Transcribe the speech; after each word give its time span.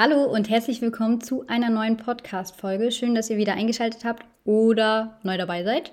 Hallo 0.00 0.26
und 0.26 0.48
herzlich 0.48 0.80
willkommen 0.80 1.20
zu 1.20 1.44
einer 1.48 1.70
neuen 1.70 1.96
Podcast-Folge. 1.96 2.92
Schön, 2.92 3.16
dass 3.16 3.30
ihr 3.30 3.36
wieder 3.36 3.54
eingeschaltet 3.54 4.04
habt 4.04 4.24
oder 4.44 5.18
neu 5.24 5.36
dabei 5.36 5.64
seid. 5.64 5.90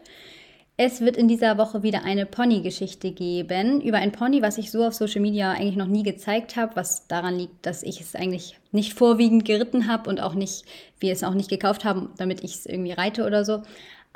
Es 0.77 1.01
wird 1.01 1.17
in 1.17 1.27
dieser 1.27 1.57
Woche 1.57 1.81
wieder 1.81 2.03
eine 2.03 2.27
Pony-Geschichte 2.27 3.13
geben 3.13 3.81
über 3.81 3.97
ein 3.97 4.11
Pony, 4.11 4.43
was 4.43 4.59
ich 4.59 4.69
so 4.69 4.85
auf 4.85 4.93
Social 4.93 5.21
Media 5.21 5.53
eigentlich 5.53 5.75
noch 5.75 5.87
nie 5.87 6.03
gezeigt 6.03 6.55
habe, 6.55 6.75
was 6.75 7.07
daran 7.07 7.35
liegt, 7.35 7.65
dass 7.65 7.81
ich 7.81 7.99
es 7.99 8.13
eigentlich 8.13 8.59
nicht 8.71 8.93
vorwiegend 8.93 9.43
geritten 9.43 9.87
habe 9.87 10.07
und 10.07 10.21
auch 10.21 10.35
nicht, 10.35 10.65
wir 10.99 11.11
es 11.11 11.23
auch 11.23 11.33
nicht 11.33 11.49
gekauft 11.49 11.83
haben, 11.83 12.11
damit 12.17 12.43
ich 12.43 12.53
es 12.53 12.67
irgendwie 12.67 12.91
reite 12.91 13.25
oder 13.25 13.43
so. 13.43 13.63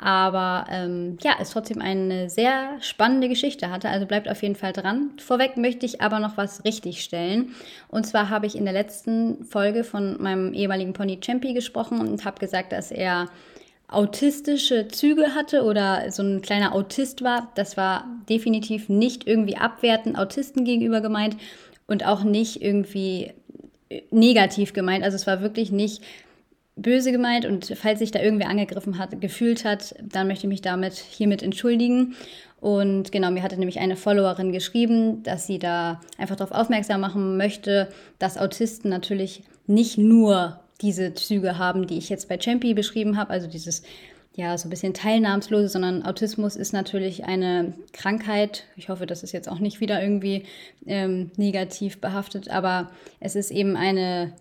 Aber 0.02 0.64
ähm, 0.70 1.18
ja, 1.22 1.32
es 1.40 1.50
trotzdem 1.50 1.82
eine 1.82 2.30
sehr 2.30 2.80
spannende 2.80 3.28
Geschichte 3.28 3.70
hatte. 3.70 3.90
Also 3.90 4.06
bleibt 4.06 4.30
auf 4.30 4.42
jeden 4.42 4.56
Fall 4.56 4.72
dran. 4.72 5.10
Vorweg 5.18 5.58
möchte 5.58 5.84
ich 5.84 6.00
aber 6.00 6.20
noch 6.20 6.38
was 6.38 6.64
richtigstellen. 6.64 7.54
Und 7.88 8.06
zwar 8.06 8.30
habe 8.30 8.46
ich 8.46 8.56
in 8.56 8.64
der 8.64 8.72
letzten 8.72 9.44
Folge 9.44 9.84
von 9.84 10.20
meinem 10.20 10.54
ehemaligen 10.54 10.94
Pony 10.94 11.20
Champi 11.22 11.52
gesprochen 11.52 12.00
und 12.00 12.24
habe 12.24 12.40
gesagt, 12.40 12.72
dass 12.72 12.90
er 12.90 13.28
autistische 13.88 14.88
Züge 14.88 15.34
hatte 15.34 15.64
oder 15.64 16.10
so 16.10 16.22
ein 16.22 16.40
kleiner 16.40 16.74
Autist 16.74 17.22
war. 17.22 17.50
Das 17.54 17.76
war 17.76 18.06
definitiv 18.26 18.88
nicht 18.88 19.26
irgendwie 19.26 19.58
abwertend 19.58 20.16
Autisten 20.16 20.64
gegenüber 20.64 21.02
gemeint 21.02 21.36
und 21.86 22.06
auch 22.06 22.24
nicht 22.24 22.62
irgendwie 22.62 23.32
negativ 24.10 24.72
gemeint. 24.72 25.04
Also 25.04 25.16
es 25.16 25.26
war 25.26 25.42
wirklich 25.42 25.72
nicht 25.72 26.02
böse 26.82 27.12
gemeint 27.12 27.44
und 27.44 27.72
falls 27.76 27.98
sich 27.98 28.10
da 28.10 28.20
irgendwer 28.20 28.48
angegriffen 28.48 28.98
hat, 28.98 29.20
gefühlt 29.20 29.64
hat, 29.64 29.94
dann 30.02 30.26
möchte 30.26 30.46
ich 30.46 30.48
mich 30.48 30.62
damit 30.62 30.94
hiermit 30.94 31.42
entschuldigen. 31.42 32.14
Und 32.60 33.10
genau, 33.10 33.30
mir 33.30 33.42
hatte 33.42 33.56
nämlich 33.56 33.80
eine 33.80 33.96
Followerin 33.96 34.52
geschrieben, 34.52 35.22
dass 35.22 35.46
sie 35.46 35.58
da 35.58 36.00
einfach 36.18 36.36
darauf 36.36 36.52
aufmerksam 36.52 37.00
machen 37.00 37.36
möchte, 37.36 37.88
dass 38.18 38.36
Autisten 38.36 38.90
natürlich 38.90 39.42
nicht 39.66 39.96
nur 39.96 40.60
diese 40.82 41.14
Züge 41.14 41.58
haben, 41.58 41.86
die 41.86 41.98
ich 41.98 42.08
jetzt 42.08 42.28
bei 42.28 42.38
Champi 42.38 42.74
beschrieben 42.74 43.16
habe, 43.16 43.30
also 43.30 43.46
dieses 43.46 43.82
ja, 44.36 44.56
so 44.56 44.68
ein 44.68 44.70
bisschen 44.70 44.94
teilnahmslose, 44.94 45.68
sondern 45.68 46.04
Autismus 46.04 46.54
ist 46.54 46.72
natürlich 46.72 47.24
eine 47.24 47.74
Krankheit. 47.92 48.64
Ich 48.76 48.88
hoffe, 48.88 49.04
das 49.06 49.22
ist 49.22 49.32
jetzt 49.32 49.48
auch 49.48 49.58
nicht 49.58 49.80
wieder 49.80 50.00
irgendwie 50.00 50.44
ähm, 50.86 51.30
negativ 51.36 52.00
behaftet, 52.00 52.48
aber 52.48 52.90
es 53.18 53.34
ist 53.34 53.50
eben 53.50 53.76
eine 53.76 54.32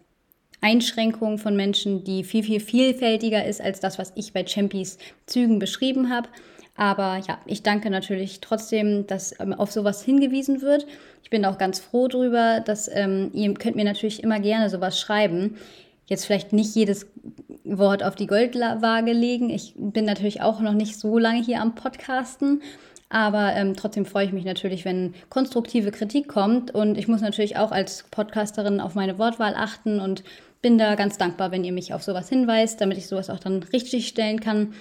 Einschränkung 0.62 1.38
von 1.38 1.56
Menschen, 1.56 2.04
die 2.04 2.24
viel, 2.24 2.44
viel 2.44 2.60
vielfältiger 2.60 3.46
ist 3.46 3.62
als 3.62 3.80
das, 3.80 3.98
was 3.98 4.12
ich 4.16 4.34
bei 4.34 4.46
Champis 4.46 4.98
Zügen 5.26 5.60
beschrieben 5.60 6.10
habe. 6.10 6.30
Aber 6.76 7.22
ja, 7.28 7.40
ich 7.46 7.62
danke 7.62 7.90
natürlich 7.90 8.40
trotzdem, 8.40 9.06
dass 9.06 9.38
ähm, 9.40 9.54
auf 9.54 9.72
sowas 9.72 10.02
hingewiesen 10.04 10.62
wird. 10.62 10.88
Ich 11.24 11.30
bin 11.30 11.46
auch 11.46 11.58
ganz 11.58 11.80
froh 11.80 12.08
drüber, 12.08 12.62
dass 12.66 12.90
ähm, 12.94 13.32
ihr 13.34 13.54
könnt 13.54 13.76
mir 13.76 13.84
natürlich 13.84 14.24
immer 14.24 14.40
gerne 14.40 14.70
sowas 14.70 15.00
schreiben. 15.00 15.58
Jetzt 16.08 16.26
vielleicht 16.26 16.54
nicht 16.54 16.74
jedes 16.76 17.08
Wort 17.64 18.04
auf 18.04 18.16
die 18.16 18.28
Goldwaage 18.28 19.14
legen. 19.14 19.50
Ich 19.50 19.74
bin 19.78 20.06
natürlich 20.06 20.42
auch 20.42 20.60
noch 20.60 20.74
nicht 20.74 21.00
so 21.00 21.18
lange 21.18 21.44
hier 21.44 21.62
am 21.62 21.76
Podcasten. 21.76 22.62
Aber 23.10 23.54
ähm, 23.56 23.76
trotzdem 23.76 24.06
freue 24.06 24.26
ich 24.26 24.34
mich 24.34 24.46
natürlich, 24.46 24.86
wenn 24.86 25.16
konstruktive 25.30 25.92
Kritik 25.92 26.28
kommt. 26.28 26.72
Und 26.74 26.98
ich 26.98 27.08
muss 27.08 27.22
natürlich 27.22 27.58
auch 27.58 27.72
als 27.72 28.06
Podcasterin 28.12 28.80
auf 28.80 28.94
meine 28.94 29.18
Wortwahl 29.18 29.56
achten 29.56 30.00
und 30.00 30.24
bin 30.62 30.78
da 30.78 30.96
ganz 30.96 31.18
dankbar, 31.18 31.52
wenn 31.52 31.64
ihr 31.64 31.72
mich 31.72 31.94
auf 31.94 32.04
sowas 32.04 32.30
hinweist, 32.30 32.82
damit 32.82 32.98
ich 32.98 33.08
sowas 33.08 33.30
auch 33.30 33.40
dann 33.40 33.64
richtig 33.64 34.08
stellen 34.08 34.40
kann. 34.40 34.74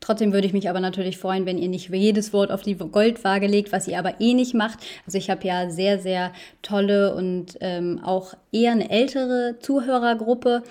Trotzdem 0.00 0.32
würde 0.32 0.46
ich 0.46 0.52
mich 0.52 0.68
aber 0.68 0.80
natürlich 0.80 1.16
freuen, 1.16 1.46
wenn 1.46 1.56
ihr 1.56 1.68
nicht 1.68 1.88
jedes 1.88 2.32
Wort 2.32 2.50
auf 2.50 2.62
die 2.62 2.76
Goldwaage 2.76 3.46
legt, 3.46 3.72
was 3.72 3.88
ihr 3.88 3.98
aber 3.98 4.20
eh 4.20 4.34
nicht 4.34 4.54
macht. 4.54 4.80
Also 5.06 5.16
ich 5.18 5.30
habe 5.30 5.46
ja 5.46 5.70
sehr, 5.70 5.98
sehr 5.98 6.32
tolle 6.62 7.14
und 7.14 7.56
ähm, 7.60 8.00
auch 8.04 8.34
eher 8.52 8.72
eine 8.72 8.90
ältere 8.90 9.56
Zuhörergruppe, 9.60 10.62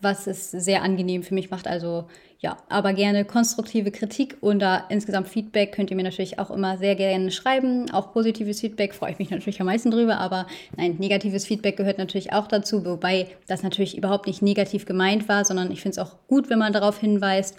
was 0.00 0.26
es 0.26 0.50
sehr 0.50 0.82
angenehm 0.82 1.22
für 1.22 1.34
mich 1.34 1.50
macht. 1.50 1.66
Also 1.66 2.06
ja, 2.38 2.56
aber 2.70 2.94
gerne 2.94 3.26
konstruktive 3.26 3.90
Kritik 3.90 4.38
und 4.40 4.60
da 4.60 4.86
insgesamt 4.88 5.28
Feedback 5.28 5.72
könnt 5.72 5.90
ihr 5.90 5.96
mir 5.96 6.04
natürlich 6.04 6.38
auch 6.38 6.50
immer 6.50 6.78
sehr 6.78 6.96
gerne 6.96 7.30
schreiben. 7.30 7.90
Auch 7.90 8.12
positives 8.14 8.60
Feedback 8.60 8.94
freue 8.94 9.12
ich 9.12 9.18
mich 9.18 9.30
natürlich 9.30 9.60
am 9.60 9.66
meisten 9.66 9.90
drüber, 9.90 10.18
aber 10.18 10.46
nein, 10.76 10.96
negatives 10.98 11.44
Feedback 11.44 11.76
gehört 11.76 11.98
natürlich 11.98 12.32
auch 12.32 12.46
dazu, 12.46 12.84
wobei 12.86 13.26
das 13.46 13.62
natürlich 13.62 13.96
überhaupt 13.96 14.26
nicht 14.26 14.40
negativ 14.40 14.86
gemeint 14.86 15.28
war, 15.28 15.44
sondern 15.44 15.70
ich 15.70 15.82
finde 15.82 16.00
es 16.00 16.06
auch 16.06 16.16
gut, 16.28 16.48
wenn 16.48 16.58
man 16.58 16.72
darauf 16.72 16.98
hinweist. 16.98 17.56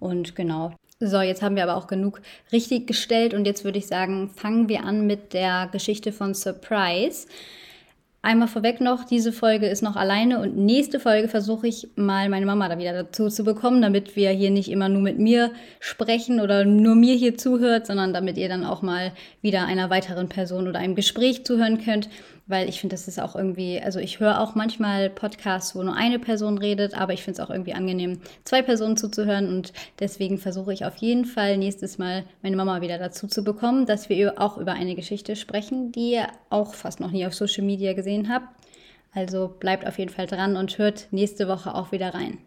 Und 0.00 0.34
genau. 0.34 0.72
So, 1.00 1.20
jetzt 1.20 1.42
haben 1.42 1.54
wir 1.54 1.62
aber 1.62 1.76
auch 1.76 1.86
genug 1.86 2.20
richtig 2.50 2.86
gestellt 2.86 3.34
und 3.34 3.46
jetzt 3.46 3.64
würde 3.64 3.78
ich 3.78 3.86
sagen, 3.86 4.30
fangen 4.30 4.68
wir 4.68 4.84
an 4.84 5.06
mit 5.06 5.32
der 5.32 5.68
Geschichte 5.70 6.12
von 6.12 6.34
Surprise. 6.34 7.26
Einmal 8.24 8.48
vorweg 8.48 8.80
noch, 8.80 9.04
diese 9.04 9.32
Folge 9.32 9.66
ist 9.66 9.82
noch 9.82 9.96
alleine 9.96 10.40
und 10.40 10.56
nächste 10.56 10.98
Folge 10.98 11.28
versuche 11.28 11.66
ich 11.68 11.88
mal 11.94 12.30
meine 12.30 12.46
Mama 12.46 12.70
da 12.70 12.78
wieder 12.78 12.94
dazu 12.94 13.28
zu 13.28 13.44
bekommen, 13.44 13.82
damit 13.82 14.16
wir 14.16 14.30
hier 14.30 14.50
nicht 14.50 14.70
immer 14.70 14.88
nur 14.88 15.02
mit 15.02 15.18
mir 15.18 15.50
sprechen 15.78 16.40
oder 16.40 16.64
nur 16.64 16.94
mir 16.94 17.16
hier 17.16 17.36
zuhört, 17.36 17.86
sondern 17.86 18.14
damit 18.14 18.38
ihr 18.38 18.48
dann 18.48 18.64
auch 18.64 18.80
mal 18.80 19.12
wieder 19.42 19.66
einer 19.66 19.90
weiteren 19.90 20.30
Person 20.30 20.68
oder 20.68 20.78
einem 20.78 20.94
Gespräch 20.94 21.44
zuhören 21.44 21.84
könnt 21.84 22.08
weil 22.46 22.68
ich 22.68 22.80
finde, 22.80 22.94
das 22.94 23.08
ist 23.08 23.20
auch 23.20 23.34
irgendwie, 23.36 23.80
also 23.80 23.98
ich 23.98 24.20
höre 24.20 24.40
auch 24.40 24.54
manchmal 24.54 25.08
Podcasts, 25.08 25.74
wo 25.74 25.82
nur 25.82 25.96
eine 25.96 26.18
Person 26.18 26.58
redet, 26.58 26.94
aber 26.94 27.12
ich 27.12 27.22
finde 27.22 27.40
es 27.40 27.46
auch 27.46 27.50
irgendwie 27.50 27.72
angenehm, 27.72 28.20
zwei 28.44 28.62
Personen 28.62 28.96
zuzuhören 28.96 29.48
und 29.48 29.72
deswegen 29.98 30.38
versuche 30.38 30.72
ich 30.72 30.84
auf 30.84 30.96
jeden 30.96 31.24
Fall 31.24 31.56
nächstes 31.56 31.98
Mal 31.98 32.24
meine 32.42 32.56
Mama 32.56 32.80
wieder 32.80 32.98
dazu 32.98 33.26
zu 33.26 33.44
bekommen, 33.44 33.86
dass 33.86 34.08
wir 34.08 34.40
auch 34.40 34.58
über 34.58 34.72
eine 34.72 34.94
Geschichte 34.94 35.36
sprechen, 35.36 35.92
die 35.92 36.12
ihr 36.12 36.28
auch 36.50 36.74
fast 36.74 37.00
noch 37.00 37.10
nie 37.10 37.26
auf 37.26 37.34
Social 37.34 37.64
Media 37.64 37.94
gesehen 37.94 38.28
habt. 38.28 38.48
Also 39.12 39.48
bleibt 39.60 39.86
auf 39.86 39.98
jeden 39.98 40.10
Fall 40.10 40.26
dran 40.26 40.56
und 40.56 40.76
hört 40.76 41.08
nächste 41.12 41.48
Woche 41.48 41.74
auch 41.74 41.92
wieder 41.92 42.14
rein. 42.14 42.38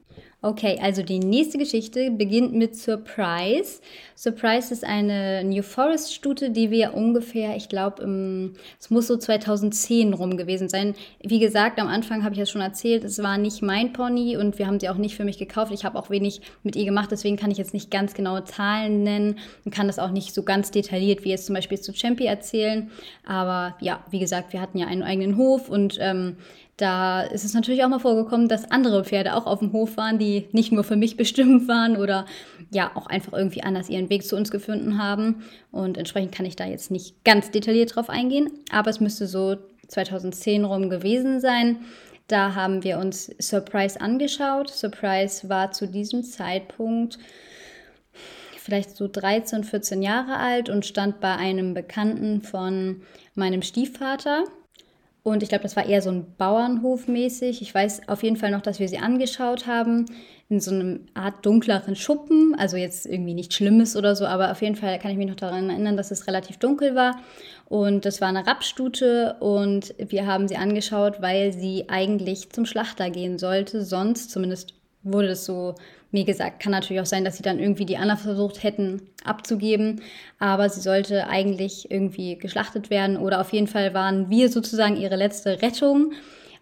Okay, 0.44 0.78
also 0.80 1.02
die 1.02 1.18
nächste 1.18 1.58
Geschichte 1.58 2.12
beginnt 2.12 2.53
mit 2.53 2.75
Surprise. 2.75 3.81
Surprise 4.16 4.72
ist 4.72 4.84
eine 4.84 5.44
New 5.44 5.64
Forest 5.64 6.14
Stute, 6.14 6.52
die 6.52 6.70
wir 6.70 6.94
ungefähr, 6.94 7.56
ich 7.56 7.70
glaube, 7.70 8.53
es 8.80 8.92
muss 8.92 9.08
so 9.08 9.18
2010 9.18 10.14
rum 10.14 10.38
gewesen 10.38 10.70
sein. 10.70 10.94
Wie 11.24 11.40
gesagt, 11.40 11.80
am 11.80 11.88
Anfang 11.88 12.24
habe 12.24 12.36
ich 12.36 12.42
es 12.42 12.52
schon 12.52 12.62
erzählt, 12.62 13.03
es 13.03 13.18
war 13.24 13.40
nicht 13.40 13.64
mein 13.64 13.94
Pony 13.94 14.38
und 14.38 14.59
wir 14.59 14.68
haben 14.68 14.80
sie 14.80 14.90
auch 14.90 14.98
nicht 14.98 15.16
für 15.16 15.25
mich 15.25 15.40
gekauft. 15.40 15.72
Ich 15.74 15.86
habe 15.86 15.98
auch 15.98 16.12
wenig 16.12 16.42
mit 16.62 16.75
ihr 16.75 16.86
gemacht, 16.86 17.09
deswegen 17.09 17.36
kann 17.36 17.50
ich 17.50 17.58
jetzt 17.58 17.74
nicht 17.74 17.90
ganz 17.90 18.14
genaue 18.14 18.44
Zahlen 18.44 19.02
nennen 19.02 19.40
und 19.66 19.74
kann 19.74 19.88
das 19.88 19.98
auch 19.98 20.12
nicht 20.12 20.36
so 20.36 20.44
ganz 20.44 20.69
detailliert 20.69 21.24
wie 21.24 21.30
jetzt 21.30 21.48
zum 21.48 21.56
Beispiel 21.56 21.80
zu 21.80 21.94
Champi 21.94 22.25
erzählen. 22.25 22.92
Aber 23.25 23.75
ja, 23.81 24.04
wie 24.12 24.19
gesagt, 24.19 24.54
wir 24.54 24.62
hatten 24.62 24.78
ja 24.78 24.86
einen 24.86 25.02
eigenen 25.02 25.36
Hof 25.36 25.68
und 25.68 25.98
ähm, 26.00 26.38
da 26.78 27.22
ist 27.22 27.44
es 27.44 27.56
natürlich 27.56 27.84
auch 27.84 27.90
mal 27.90 28.00
vorgekommen, 28.00 28.48
dass 28.48 28.70
andere 28.70 29.04
Pferde 29.04 29.36
auch 29.36 29.48
auf 29.48 29.60
dem 29.60 29.74
Hof 29.74 29.98
waren, 29.98 30.20
die 30.20 30.48
nicht 30.52 30.72
nur 30.72 30.84
für 30.84 30.96
mich 30.96 31.18
bestimmt 31.18 31.68
waren 31.68 31.98
oder 31.98 32.26
ja 32.72 32.92
auch 32.94 33.08
einfach 33.08 33.34
irgendwie 33.34 33.64
anders 33.64 33.90
ihren 33.90 34.10
Weg 34.10 34.24
zu 34.24 34.36
uns 34.36 34.52
gefunden 34.52 35.02
haben. 35.02 35.44
Und 35.72 35.98
entsprechend 35.98 36.34
kann 36.34 36.46
ich 36.46 36.56
da 36.56 36.66
jetzt 36.66 36.92
nicht 36.92 37.24
ganz 37.26 37.50
detailliert 37.50 37.96
drauf 37.96 38.10
eingehen, 38.10 38.52
aber 38.72 38.92
es 38.92 39.00
müsste 39.00 39.26
so 39.26 39.58
2010 39.88 40.66
rum 40.66 40.90
gewesen 40.90 41.40
sein. 41.40 41.78
Da 42.28 42.56
haben 42.56 42.84
wir 42.84 43.00
uns 43.00 43.32
Surprise 43.40 44.00
angeschaut. 44.00 44.70
Surprise 44.70 45.50
war 45.50 45.72
zu 45.72 45.88
diesem 45.88 46.24
Zeitpunkt 46.24 47.18
vielleicht 48.68 48.98
so 48.98 49.08
13, 49.08 49.64
14 49.64 50.02
Jahre 50.02 50.36
alt 50.36 50.70
und 50.70 50.86
stand 50.86 51.22
bei 51.22 51.34
einem 51.34 51.74
Bekannten 51.74 52.42
von 52.42 53.02
meinem 53.34 53.62
Stiefvater. 53.62 54.44
Und 55.28 55.44
ich 55.44 55.50
glaube, 55.50 55.64
das 55.64 55.76
war 55.76 55.86
eher 55.86 56.02
so 56.02 56.10
ein 56.10 56.26
Bauernhof 56.38 57.10
mäßig. 57.10 57.62
Ich 57.62 57.76
weiß 57.76 58.08
auf 58.08 58.24
jeden 58.24 58.38
Fall 58.38 58.50
noch, 58.50 58.62
dass 58.62 58.80
wir 58.80 58.88
sie 58.88 58.98
angeschaut 58.98 59.68
haben 59.68 60.06
in 60.48 60.62
so 60.62 60.72
einem 60.72 61.02
Art 61.16 61.46
dunkleren 61.46 61.98
Schuppen. 61.98 62.56
Also 62.58 62.78
jetzt 62.78 63.06
irgendwie 63.06 63.34
nichts 63.34 63.56
Schlimmes 63.56 63.98
oder 63.98 64.16
so, 64.16 64.26
aber 64.26 64.52
auf 64.52 64.62
jeden 64.62 64.78
Fall 64.78 64.98
kann 65.00 65.12
ich 65.12 65.18
mich 65.18 65.28
noch 65.28 65.36
daran 65.36 65.69
erinnern, 65.69 65.98
dass 65.98 66.12
es 66.12 66.28
relativ 66.28 66.60
dunkel 66.60 66.96
war. 66.96 67.19
Und 67.66 68.06
das 68.06 68.22
war 68.22 68.30
eine 68.30 68.48
Rapsstute 68.48 69.36
und 69.42 69.94
wir 69.98 70.25
haben 70.25 70.48
sie 70.48 70.56
angeschaut, 70.56 71.22
weil 71.22 71.51
sie 71.51 71.90
eigentlich 71.90 72.51
zum 72.51 72.66
Schlachter 72.66 73.10
gehen 73.10 73.38
sollte. 73.38 73.84
Sonst, 73.84 74.31
zumindest 74.31 74.75
wurde 75.12 75.30
das 75.30 75.45
so 75.45 75.75
mir 76.12 76.24
gesagt, 76.24 76.62
kann 76.62 76.71
natürlich 76.71 77.01
auch 77.01 77.06
sein, 77.06 77.25
dass 77.25 77.38
sie 77.38 77.44
dann 77.44 77.59
irgendwie 77.59 77.86
die 77.86 77.98
anderen 77.98 78.19
versucht 78.19 78.63
hätten 78.63 79.01
abzugeben, 79.25 80.01
aber 80.39 80.69
sie 80.69 80.80
sollte 80.80 81.27
eigentlich 81.27 81.92
irgendwie 81.92 82.38
geschlachtet 82.38 82.89
werden 82.89 83.18
oder 83.18 83.42
auf 83.42 83.51
jeden 83.51 83.68
Fall 83.68 83.94
waren 83.94 84.30
wir 84.30 84.50
sozusagen 84.50 84.95
ihre 84.95 85.18
letzte 85.18 85.62
Rettung, 85.62 86.13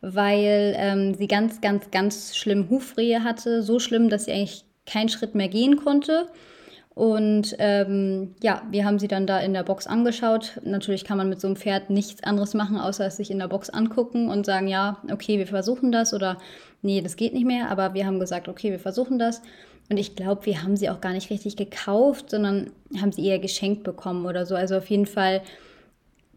weil 0.01 0.75
ähm, 0.77 1.13
sie 1.13 1.27
ganz, 1.27 1.61
ganz, 1.61 1.91
ganz 1.91 2.35
schlimm 2.35 2.69
Hufrehe 2.69 3.23
hatte, 3.23 3.61
so 3.61 3.79
schlimm, 3.79 4.09
dass 4.09 4.25
sie 4.25 4.31
eigentlich 4.31 4.65
keinen 4.85 5.09
Schritt 5.09 5.35
mehr 5.35 5.47
gehen 5.47 5.77
konnte. 5.77 6.27
Und 6.95 7.57
ähm, 7.59 8.35
ja, 8.41 8.61
wir 8.71 8.85
haben 8.85 8.99
sie 8.99 9.09
dann 9.09 9.27
da 9.27 9.39
in 9.39 9.53
der 9.53 9.63
Box 9.63 9.85
angeschaut. 9.85 10.61
Natürlich 10.63 11.03
kann 11.03 11.17
man 11.17 11.27
mit 11.27 11.41
so 11.41 11.47
einem 11.47 11.57
Pferd 11.57 11.89
nichts 11.89 12.23
anderes 12.23 12.53
machen, 12.53 12.77
außer 12.77 13.05
es 13.05 13.17
sich 13.17 13.29
in 13.29 13.39
der 13.39 13.49
Box 13.49 13.69
angucken 13.69 14.29
und 14.29 14.45
sagen, 14.45 14.69
ja, 14.69 14.97
okay, 15.11 15.37
wir 15.37 15.45
versuchen 15.45 15.91
das 15.91 16.13
oder 16.13 16.37
nee, 16.81 17.01
das 17.01 17.17
geht 17.17 17.33
nicht 17.33 17.45
mehr. 17.45 17.69
Aber 17.69 17.93
wir 17.93 18.05
haben 18.05 18.21
gesagt, 18.21 18.47
okay, 18.47 18.71
wir 18.71 18.79
versuchen 18.79 19.19
das. 19.19 19.41
Und 19.89 19.97
ich 19.97 20.15
glaube, 20.15 20.45
wir 20.45 20.63
haben 20.63 20.77
sie 20.77 20.89
auch 20.89 21.01
gar 21.01 21.11
nicht 21.11 21.29
richtig 21.29 21.57
gekauft, 21.57 22.29
sondern 22.29 22.71
haben 22.99 23.11
sie 23.11 23.25
eher 23.25 23.39
geschenkt 23.39 23.83
bekommen 23.83 24.25
oder 24.25 24.45
so. 24.45 24.55
Also 24.55 24.77
auf 24.77 24.89
jeden 24.89 25.05
Fall 25.05 25.41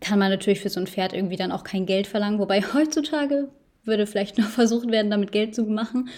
kann 0.00 0.19
man 0.19 0.31
natürlich 0.31 0.61
für 0.61 0.70
so 0.70 0.81
ein 0.81 0.88
Pferd 0.88 1.12
irgendwie 1.12 1.37
dann 1.37 1.52
auch 1.52 1.62
kein 1.62 1.87
Geld 1.87 2.08
verlangen. 2.08 2.40
Wobei 2.40 2.62
heutzutage 2.75 3.49
würde 3.84 4.08
vielleicht 4.08 4.38
noch 4.38 4.49
versucht 4.49 4.90
werden, 4.90 5.11
damit 5.12 5.31
Geld 5.31 5.54
zu 5.54 5.62
machen. 5.62 6.08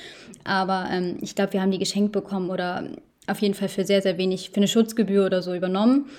Aber 0.44 0.88
ähm, 0.90 1.18
ich 1.20 1.34
glaube, 1.34 1.52
wir 1.52 1.60
haben 1.60 1.70
die 1.70 1.78
geschenkt 1.78 2.12
bekommen 2.12 2.48
oder 2.48 2.88
auf 3.30 3.40
jeden 3.40 3.54
Fall 3.54 3.68
für 3.68 3.84
sehr, 3.84 4.02
sehr 4.02 4.18
wenig, 4.18 4.50
für 4.50 4.56
eine 4.56 4.68
Schutzgebühr 4.68 5.26
oder 5.26 5.42
so 5.42 5.54
übernommen 5.54 6.10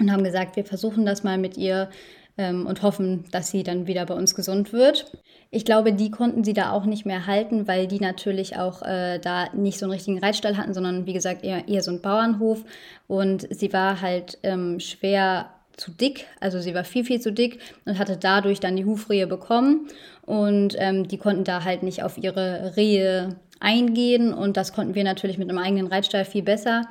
und 0.00 0.12
haben 0.12 0.24
gesagt, 0.24 0.56
wir 0.56 0.64
versuchen 0.64 1.04
das 1.04 1.24
mal 1.24 1.38
mit 1.38 1.56
ihr 1.56 1.90
ähm, 2.36 2.66
und 2.66 2.82
hoffen, 2.82 3.24
dass 3.32 3.50
sie 3.50 3.62
dann 3.62 3.86
wieder 3.86 4.06
bei 4.06 4.14
uns 4.14 4.34
gesund 4.34 4.72
wird. 4.72 5.12
Ich 5.50 5.64
glaube, 5.64 5.92
die 5.92 6.10
konnten 6.10 6.44
sie 6.44 6.52
da 6.52 6.72
auch 6.72 6.84
nicht 6.84 7.04
mehr 7.04 7.26
halten, 7.26 7.66
weil 7.66 7.86
die 7.86 8.00
natürlich 8.00 8.56
auch 8.56 8.82
äh, 8.82 9.18
da 9.18 9.48
nicht 9.54 9.78
so 9.78 9.86
einen 9.86 9.92
richtigen 9.92 10.18
Reitstall 10.18 10.56
hatten, 10.56 10.74
sondern 10.74 11.06
wie 11.06 11.12
gesagt 11.12 11.44
eher, 11.44 11.68
eher 11.68 11.82
so 11.82 11.90
ein 11.90 12.00
Bauernhof. 12.00 12.64
Und 13.06 13.46
sie 13.50 13.72
war 13.72 14.00
halt 14.00 14.38
ähm, 14.42 14.78
schwer 14.78 15.50
zu 15.76 15.92
dick, 15.92 16.26
also 16.40 16.60
sie 16.60 16.74
war 16.74 16.84
viel, 16.84 17.04
viel 17.04 17.20
zu 17.20 17.32
dick 17.32 17.60
und 17.84 17.98
hatte 17.98 18.16
dadurch 18.16 18.60
dann 18.60 18.76
die 18.76 18.84
Hufrehe 18.84 19.26
bekommen. 19.26 19.88
Und 20.22 20.74
ähm, 20.78 21.08
die 21.08 21.18
konnten 21.18 21.44
da 21.44 21.64
halt 21.64 21.82
nicht 21.82 22.02
auf 22.02 22.18
ihre 22.18 22.76
Rehe 22.76 23.36
eingehen 23.60 24.32
und 24.32 24.56
das 24.56 24.72
konnten 24.72 24.94
wir 24.94 25.04
natürlich 25.04 25.38
mit 25.38 25.48
einem 25.48 25.58
eigenen 25.58 25.86
Reitstall 25.86 26.24
viel 26.24 26.42
besser. 26.42 26.86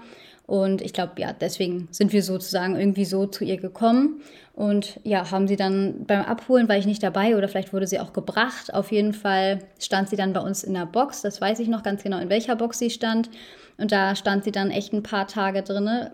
Und 0.48 0.82
ich 0.82 0.94
glaube, 0.94 1.12
ja, 1.18 1.34
deswegen 1.34 1.90
sind 1.92 2.14
wir 2.14 2.24
sozusagen 2.24 2.78
irgendwie 2.78 3.04
so 3.04 3.28
zu 3.28 3.44
ihr 3.44 3.58
gekommen. 3.58 4.22
Und 4.54 5.00
ja, 5.04 5.30
haben 5.30 5.48
sie 5.48 5.58
dann 5.58 6.06
beim 6.08 6.22
Abholen, 6.22 6.70
war 6.70 6.78
ich 6.78 6.86
nicht 6.86 7.04
dabei 7.04 7.36
oder 7.36 7.50
vielleicht 7.50 7.74
wurde 7.74 7.86
sie 7.86 8.00
auch 8.00 8.14
gebracht. 8.14 8.74
Auf 8.74 8.94
jeden 8.94 9.14
Fall 9.14 9.60
stand 9.78 10.10
sie 10.10 10.16
dann 10.16 10.32
bei 10.32 10.40
uns 10.40 10.64
in 10.64 10.74
der 10.74 10.86
Box. 10.86 11.22
Das 11.22 11.42
weiß 11.42 11.60
ich 11.60 11.68
noch 11.68 11.84
ganz 11.84 12.02
genau, 12.02 12.18
in 12.20 12.30
welcher 12.30 12.56
Box 12.56 12.80
sie 12.80 12.90
stand. 12.90 13.30
Und 13.78 13.92
da 13.92 14.16
stand 14.16 14.46
sie 14.46 14.54
dann 14.54 14.72
echt 14.72 14.94
ein 14.94 15.04
paar 15.04 15.28
Tage 15.28 15.64
drin. 15.64 16.10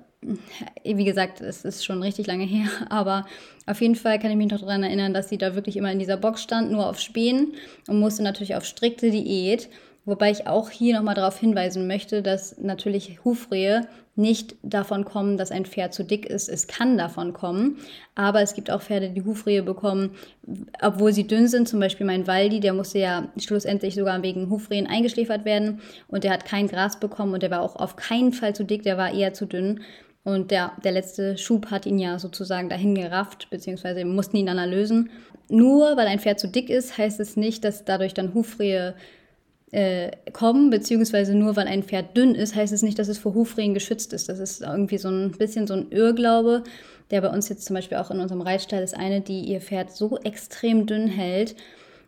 Wie 0.83 1.05
gesagt, 1.05 1.39
es 1.39 1.63
ist 1.63 1.85
schon 1.85 2.01
richtig 2.01 2.25
lange 2.25 2.45
her, 2.45 2.67
aber 2.89 3.25
auf 3.67 3.81
jeden 3.81 3.95
Fall 3.95 4.19
kann 4.19 4.31
ich 4.31 4.37
mich 4.37 4.51
noch 4.51 4.61
daran 4.61 4.83
erinnern, 4.83 5.13
dass 5.13 5.29
sie 5.29 5.37
da 5.37 5.53
wirklich 5.53 5.77
immer 5.77 5.91
in 5.91 5.99
dieser 5.99 6.17
Box 6.17 6.41
stand, 6.41 6.71
nur 6.71 6.89
auf 6.89 6.99
Spähen 6.99 7.53
und 7.87 7.99
musste 7.99 8.23
natürlich 8.23 8.55
auf 8.55 8.65
strikte 8.65 9.11
Diät. 9.11 9.69
Wobei 10.05 10.31
ich 10.31 10.47
auch 10.47 10.69
hier 10.69 10.95
nochmal 10.95 11.15
darauf 11.15 11.39
hinweisen 11.39 11.87
möchte, 11.87 12.21
dass 12.21 12.57
natürlich 12.57 13.23
Hufrehe 13.23 13.87
nicht 14.15 14.55
davon 14.61 15.05
kommen, 15.05 15.37
dass 15.37 15.49
ein 15.51 15.65
Pferd 15.65 15.93
zu 15.93 16.03
dick 16.03 16.25
ist. 16.25 16.49
Es 16.49 16.67
kann 16.67 16.97
davon 16.97 17.31
kommen, 17.31 17.77
aber 18.13 18.41
es 18.41 18.53
gibt 18.53 18.69
auch 18.69 18.81
Pferde, 18.81 19.09
die 19.09 19.23
Hufrehe 19.23 19.63
bekommen, 19.63 20.11
obwohl 20.81 21.13
sie 21.13 21.25
dünn 21.25 21.47
sind. 21.47 21.69
Zum 21.69 21.79
Beispiel 21.79 22.05
mein 22.05 22.27
Waldi, 22.27 22.59
der 22.59 22.73
musste 22.73 22.99
ja 22.99 23.29
schlussendlich 23.37 23.95
sogar 23.95 24.21
wegen 24.21 24.49
Hufrehen 24.49 24.87
eingeschläfert 24.87 25.45
werden 25.45 25.79
und 26.09 26.25
der 26.25 26.31
hat 26.31 26.45
kein 26.45 26.67
Gras 26.67 26.99
bekommen 26.99 27.33
und 27.33 27.41
der 27.41 27.51
war 27.51 27.61
auch 27.61 27.77
auf 27.77 27.95
keinen 27.95 28.33
Fall 28.33 28.53
zu 28.53 28.65
dick, 28.65 28.83
der 28.83 28.97
war 28.97 29.13
eher 29.13 29.33
zu 29.33 29.45
dünn. 29.45 29.81
Und 30.25 30.51
der, 30.51 30.71
der 30.83 30.93
letzte 30.93 31.37
Schub 31.37 31.69
hat 31.69 31.85
ihn 31.85 31.99
ja 31.99 32.17
sozusagen 32.17 32.69
dahin 32.69 32.95
gerafft, 32.95 33.49
beziehungsweise 33.49 34.05
mussten 34.05 34.37
ihn 34.37 34.45
dann 34.45 34.57
erlösen. 34.57 35.09
Nur 35.49 35.97
weil 35.97 36.07
ein 36.07 36.19
Pferd 36.19 36.39
zu 36.39 36.47
dick 36.47 36.69
ist, 36.69 36.97
heißt 36.97 37.19
es 37.19 37.35
nicht, 37.35 37.65
dass 37.65 37.83
dadurch 37.83 38.13
dann 38.13 38.33
Hufrehe 38.33 38.95
äh, 39.73 40.11
kommen, 40.33 40.69
beziehungsweise 40.69 41.33
nur 41.33 41.55
weil 41.55 41.67
ein 41.67 41.81
Pferd 41.81 42.15
dünn 42.15 42.35
ist, 42.35 42.55
heißt 42.55 42.71
es 42.71 42.83
nicht, 42.83 42.99
dass 42.99 43.07
es 43.07 43.17
vor 43.17 43.33
Hufrehen 43.33 43.73
geschützt 43.73 44.13
ist. 44.13 44.29
Das 44.29 44.39
ist 44.39 44.61
irgendwie 44.61 44.99
so 44.99 45.09
ein 45.09 45.31
bisschen 45.31 45.65
so 45.65 45.73
ein 45.73 45.87
Irrglaube, 45.89 46.63
der 47.09 47.21
bei 47.21 47.29
uns 47.29 47.49
jetzt 47.49 47.65
zum 47.65 47.75
Beispiel 47.75 47.97
auch 47.97 48.11
in 48.11 48.19
unserem 48.19 48.41
Reitstall 48.41 48.83
ist 48.83 48.95
eine, 48.95 49.21
die 49.21 49.41
ihr 49.41 49.61
Pferd 49.61 49.91
so 49.91 50.17
extrem 50.19 50.85
dünn 50.85 51.07
hält, 51.07 51.55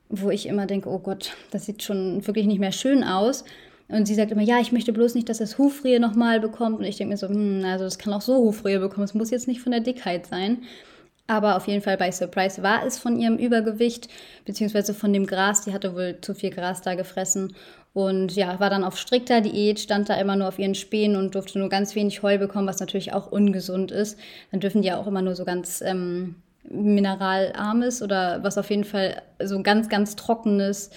wo 0.09 0.29
ich 0.29 0.47
immer 0.47 0.67
denke, 0.67 0.89
oh 0.89 0.99
Gott, 0.99 1.31
das 1.49 1.65
sieht 1.65 1.81
schon 1.81 2.25
wirklich 2.27 2.45
nicht 2.45 2.59
mehr 2.59 2.71
schön 2.71 3.03
aus. 3.03 3.43
Und 3.87 4.07
sie 4.07 4.15
sagt 4.15 4.31
immer, 4.31 4.43
ja, 4.43 4.59
ich 4.59 4.71
möchte 4.71 4.93
bloß 4.93 5.15
nicht, 5.15 5.29
dass 5.29 5.39
das 5.39 5.57
Hufrehe 5.57 5.99
nochmal 5.99 6.39
bekommt. 6.39 6.79
Und 6.79 6.85
ich 6.85 6.97
denke 6.97 7.13
mir 7.13 7.17
so, 7.17 7.27
hm, 7.27 7.63
also 7.65 7.83
das 7.83 7.97
kann 7.97 8.13
auch 8.13 8.21
so 8.21 8.35
Hufrehe 8.37 8.79
bekommen. 8.79 9.05
Es 9.05 9.13
muss 9.15 9.31
jetzt 9.31 9.47
nicht 9.47 9.61
von 9.61 9.71
der 9.71 9.81
Dickheit 9.81 10.27
sein. 10.27 10.59
Aber 11.27 11.55
auf 11.55 11.67
jeden 11.67 11.81
Fall 11.81 11.97
bei 11.97 12.11
Surprise 12.11 12.61
war 12.61 12.85
es 12.85 12.99
von 12.99 13.17
ihrem 13.17 13.37
Übergewicht, 13.37 14.09
beziehungsweise 14.45 14.93
von 14.93 15.11
dem 15.11 15.25
Gras. 15.25 15.61
Die 15.61 15.73
hatte 15.73 15.95
wohl 15.95 16.19
zu 16.21 16.35
viel 16.35 16.51
Gras 16.51 16.81
da 16.81 16.95
gefressen. 16.95 17.55
Und 17.93 18.35
ja, 18.35 18.59
war 18.59 18.69
dann 18.69 18.83
auf 18.83 18.97
strikter 18.97 19.41
Diät, 19.41 19.79
stand 19.79 20.09
da 20.09 20.15
immer 20.15 20.35
nur 20.35 20.49
auf 20.49 20.59
ihren 20.59 20.75
Spänen 20.75 21.15
und 21.15 21.33
durfte 21.33 21.57
nur 21.57 21.69
ganz 21.69 21.95
wenig 21.95 22.21
Heu 22.21 22.37
bekommen, 22.37 22.67
was 22.67 22.79
natürlich 22.79 23.13
auch 23.13 23.31
ungesund 23.31 23.91
ist. 23.91 24.19
Dann 24.51 24.59
dürfen 24.59 24.81
die 24.81 24.89
ja 24.89 24.97
auch 24.97 25.07
immer 25.07 25.21
nur 25.21 25.35
so 25.35 25.45
ganz 25.45 25.81
ähm, 25.81 26.35
mineralarmes 26.69 28.01
oder 28.01 28.43
was 28.43 28.57
auf 28.57 28.69
jeden 28.69 28.83
Fall 28.83 29.21
so 29.41 29.61
ganz, 29.63 29.89
ganz 29.89 30.15
trockenes 30.15 30.91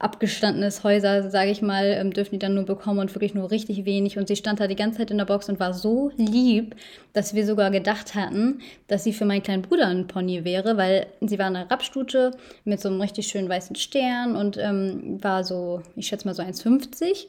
abgestandenes 0.00 0.82
Häuser, 0.82 1.30
sage 1.30 1.50
ich 1.50 1.60
mal, 1.60 1.84
ähm, 1.84 2.12
dürfen 2.12 2.32
die 2.32 2.38
dann 2.38 2.54
nur 2.54 2.64
bekommen 2.64 2.98
und 2.98 3.14
wirklich 3.14 3.34
nur 3.34 3.50
richtig 3.50 3.84
wenig. 3.84 4.18
Und 4.18 4.28
sie 4.28 4.36
stand 4.36 4.58
da 4.58 4.66
die 4.66 4.74
ganze 4.74 4.98
Zeit 4.98 5.10
in 5.10 5.18
der 5.18 5.26
Box 5.26 5.48
und 5.48 5.60
war 5.60 5.74
so 5.74 6.10
lieb, 6.16 6.74
dass 7.12 7.34
wir 7.34 7.46
sogar 7.46 7.70
gedacht 7.70 8.14
hatten, 8.14 8.60
dass 8.88 9.04
sie 9.04 9.12
für 9.12 9.26
meinen 9.26 9.42
kleinen 9.42 9.62
Bruder 9.62 9.86
ein 9.88 10.06
Pony 10.06 10.44
wäre, 10.44 10.78
weil 10.78 11.06
sie 11.20 11.38
war 11.38 11.46
eine 11.46 11.70
Rappstute 11.70 12.32
mit 12.64 12.80
so 12.80 12.88
einem 12.88 13.00
richtig 13.00 13.28
schönen 13.28 13.48
weißen 13.48 13.76
Stern 13.76 14.36
und 14.36 14.56
ähm, 14.56 15.22
war 15.22 15.44
so, 15.44 15.82
ich 15.96 16.06
schätze 16.06 16.26
mal 16.26 16.34
so 16.34 16.42
1,50. 16.42 17.26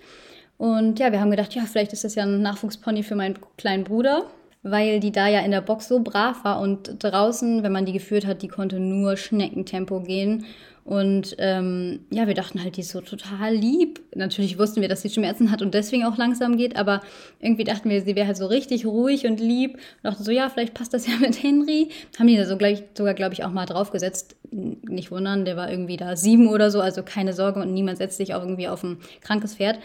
Und 0.57 0.99
ja, 0.99 1.11
wir 1.11 1.19
haben 1.19 1.31
gedacht, 1.31 1.53
ja, 1.53 1.63
vielleicht 1.63 1.91
ist 1.91 2.05
das 2.05 2.15
ja 2.15 2.23
ein 2.23 2.41
Nachwuchspony 2.41 3.03
für 3.03 3.15
meinen 3.15 3.37
kleinen 3.57 3.83
Bruder 3.83 4.27
weil 4.63 4.99
die 4.99 5.11
da 5.11 5.27
ja 5.27 5.39
in 5.39 5.51
der 5.51 5.61
Box 5.61 5.87
so 5.87 6.01
brav 6.01 6.43
war 6.43 6.59
und 6.59 7.03
draußen, 7.03 7.63
wenn 7.63 7.71
man 7.71 7.85
die 7.85 7.93
geführt 7.93 8.25
hat, 8.25 8.41
die 8.41 8.47
konnte 8.47 8.79
nur 8.79 9.17
Schneckentempo 9.17 10.01
gehen. 10.01 10.45
Und 10.83 11.35
ähm, 11.37 11.99
ja, 12.09 12.25
wir 12.25 12.33
dachten 12.33 12.61
halt, 12.61 12.75
die 12.75 12.81
ist 12.81 12.89
so 12.89 13.01
total 13.01 13.53
lieb. 13.53 14.01
Natürlich 14.15 14.57
wussten 14.57 14.81
wir, 14.81 14.89
dass 14.89 15.03
sie 15.03 15.09
Schmerzen 15.11 15.51
hat 15.51 15.61
und 15.61 15.75
deswegen 15.75 16.05
auch 16.05 16.17
langsam 16.17 16.57
geht, 16.57 16.75
aber 16.75 17.01
irgendwie 17.39 17.63
dachten 17.63 17.89
wir, 17.89 18.01
sie 18.01 18.15
wäre 18.15 18.25
halt 18.25 18.37
so 18.37 18.47
richtig 18.47 18.85
ruhig 18.85 19.27
und 19.27 19.39
lieb. 19.39 19.75
Und 19.75 20.03
dachten 20.03 20.23
so, 20.23 20.31
ja, 20.31 20.49
vielleicht 20.49 20.73
passt 20.73 20.93
das 20.93 21.05
ja 21.05 21.13
mit 21.19 21.41
Henry. 21.41 21.89
Haben 22.17 22.27
die 22.27 22.37
da 22.37 22.45
so 22.45 22.57
gleich, 22.57 22.83
sogar, 22.97 23.13
glaube 23.13 23.33
ich, 23.33 23.43
auch 23.43 23.51
mal 23.51 23.67
draufgesetzt. 23.67 24.35
Nicht 24.49 25.11
wundern, 25.11 25.45
der 25.45 25.55
war 25.55 25.69
irgendwie 25.69 25.97
da 25.97 26.15
sieben 26.15 26.47
oder 26.47 26.71
so, 26.71 26.81
also 26.81 27.03
keine 27.03 27.33
Sorge 27.33 27.61
und 27.61 27.73
niemand 27.73 27.99
setzt 27.99 28.17
sich 28.17 28.33
auch 28.33 28.41
irgendwie 28.41 28.67
auf 28.67 28.83
ein 28.83 28.97
krankes 29.21 29.55
Pferd. 29.55 29.77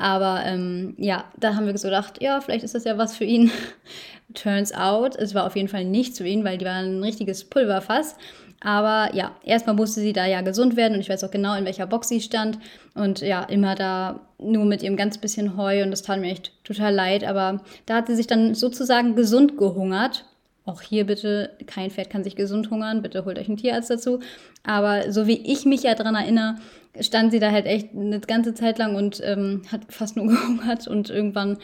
Aber 0.00 0.40
ähm, 0.46 0.94
ja, 0.96 1.24
da 1.38 1.54
haben 1.54 1.66
wir 1.66 1.76
so 1.76 1.88
gedacht, 1.88 2.22
ja, 2.22 2.40
vielleicht 2.40 2.64
ist 2.64 2.74
das 2.74 2.84
ja 2.84 2.96
was 2.96 3.14
für 3.14 3.24
ihn. 3.24 3.50
Turns 4.34 4.72
out, 4.72 5.16
es 5.16 5.34
war 5.34 5.44
auf 5.44 5.56
jeden 5.56 5.68
Fall 5.68 5.84
nicht 5.84 6.16
zu 6.16 6.24
ihm, 6.24 6.42
weil 6.44 6.56
die 6.56 6.64
war 6.64 6.74
ein 6.74 7.02
richtiges 7.02 7.44
Pulverfass. 7.44 8.16
Aber 8.60 9.14
ja, 9.14 9.32
erstmal 9.42 9.74
musste 9.74 10.00
sie 10.00 10.12
da 10.12 10.26
ja 10.26 10.40
gesund 10.42 10.76
werden 10.76 10.94
und 10.94 11.00
ich 11.00 11.08
weiß 11.08 11.24
auch 11.24 11.30
genau, 11.30 11.54
in 11.54 11.64
welcher 11.64 11.86
Box 11.86 12.08
sie 12.08 12.20
stand. 12.20 12.58
Und 12.94 13.20
ja, 13.20 13.42
immer 13.42 13.74
da 13.74 14.20
nur 14.38 14.64
mit 14.64 14.82
ihrem 14.82 14.96
ganz 14.96 15.18
bisschen 15.18 15.56
Heu 15.56 15.82
und 15.82 15.90
das 15.90 16.02
tat 16.02 16.20
mir 16.20 16.30
echt 16.30 16.52
total 16.64 16.94
leid. 16.94 17.24
Aber 17.24 17.60
da 17.86 17.96
hat 17.96 18.06
sie 18.06 18.16
sich 18.16 18.26
dann 18.26 18.54
sozusagen 18.54 19.16
gesund 19.16 19.58
gehungert. 19.58 20.24
Auch 20.70 20.82
hier 20.82 21.04
bitte, 21.04 21.50
kein 21.66 21.90
Pferd 21.90 22.10
kann 22.10 22.22
sich 22.22 22.36
gesund 22.36 22.70
hungern, 22.70 23.02
bitte 23.02 23.24
holt 23.24 23.40
euch 23.40 23.48
einen 23.48 23.56
Tierarzt 23.56 23.90
dazu. 23.90 24.20
Aber 24.62 25.10
so 25.10 25.26
wie 25.26 25.52
ich 25.52 25.64
mich 25.64 25.82
ja 25.82 25.96
daran 25.96 26.14
erinnere, 26.14 26.58
stand 27.00 27.32
sie 27.32 27.40
da 27.40 27.50
halt 27.50 27.66
echt 27.66 27.88
eine 27.92 28.20
ganze 28.20 28.54
Zeit 28.54 28.78
lang 28.78 28.94
und 28.94 29.20
ähm, 29.24 29.62
hat 29.72 29.92
fast 29.92 30.14
nur 30.16 30.26
gehungert 30.28 30.86
und 30.86 31.10
irgendwann 31.10 31.58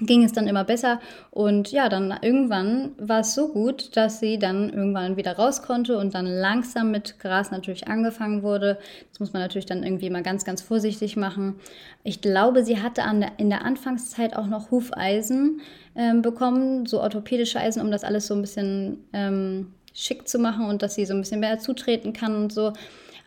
ging 0.00 0.24
es 0.24 0.32
dann 0.32 0.46
immer 0.46 0.64
besser. 0.64 1.00
Und 1.30 1.70
ja, 1.72 1.88
dann 1.88 2.14
irgendwann 2.22 2.92
war 2.98 3.20
es 3.20 3.34
so 3.34 3.48
gut, 3.48 3.96
dass 3.96 4.20
sie 4.20 4.38
dann 4.38 4.70
irgendwann 4.70 5.16
wieder 5.16 5.36
raus 5.36 5.62
konnte 5.62 5.98
und 5.98 6.14
dann 6.14 6.26
langsam 6.26 6.90
mit 6.90 7.18
Gras 7.18 7.50
natürlich 7.50 7.88
angefangen 7.88 8.42
wurde. 8.42 8.78
Das 9.10 9.20
muss 9.20 9.32
man 9.32 9.42
natürlich 9.42 9.66
dann 9.66 9.82
irgendwie 9.82 10.10
mal 10.10 10.22
ganz, 10.22 10.44
ganz 10.44 10.62
vorsichtig 10.62 11.16
machen. 11.16 11.56
Ich 12.02 12.20
glaube, 12.20 12.64
sie 12.64 12.82
hatte 12.82 13.02
der, 13.14 13.32
in 13.38 13.50
der 13.50 13.64
Anfangszeit 13.64 14.36
auch 14.36 14.46
noch 14.46 14.70
Hufeisen 14.70 15.60
ähm, 15.94 16.22
bekommen, 16.22 16.86
so 16.86 17.00
orthopädische 17.00 17.60
Eisen, 17.60 17.82
um 17.82 17.90
das 17.90 18.04
alles 18.04 18.26
so 18.26 18.34
ein 18.34 18.40
bisschen 18.40 18.98
ähm, 19.12 19.72
schick 19.92 20.28
zu 20.28 20.38
machen 20.38 20.66
und 20.66 20.82
dass 20.82 20.94
sie 20.94 21.04
so 21.04 21.14
ein 21.14 21.20
bisschen 21.20 21.40
mehr 21.40 21.58
zutreten 21.58 22.12
kann 22.12 22.34
und 22.34 22.52
so. 22.52 22.72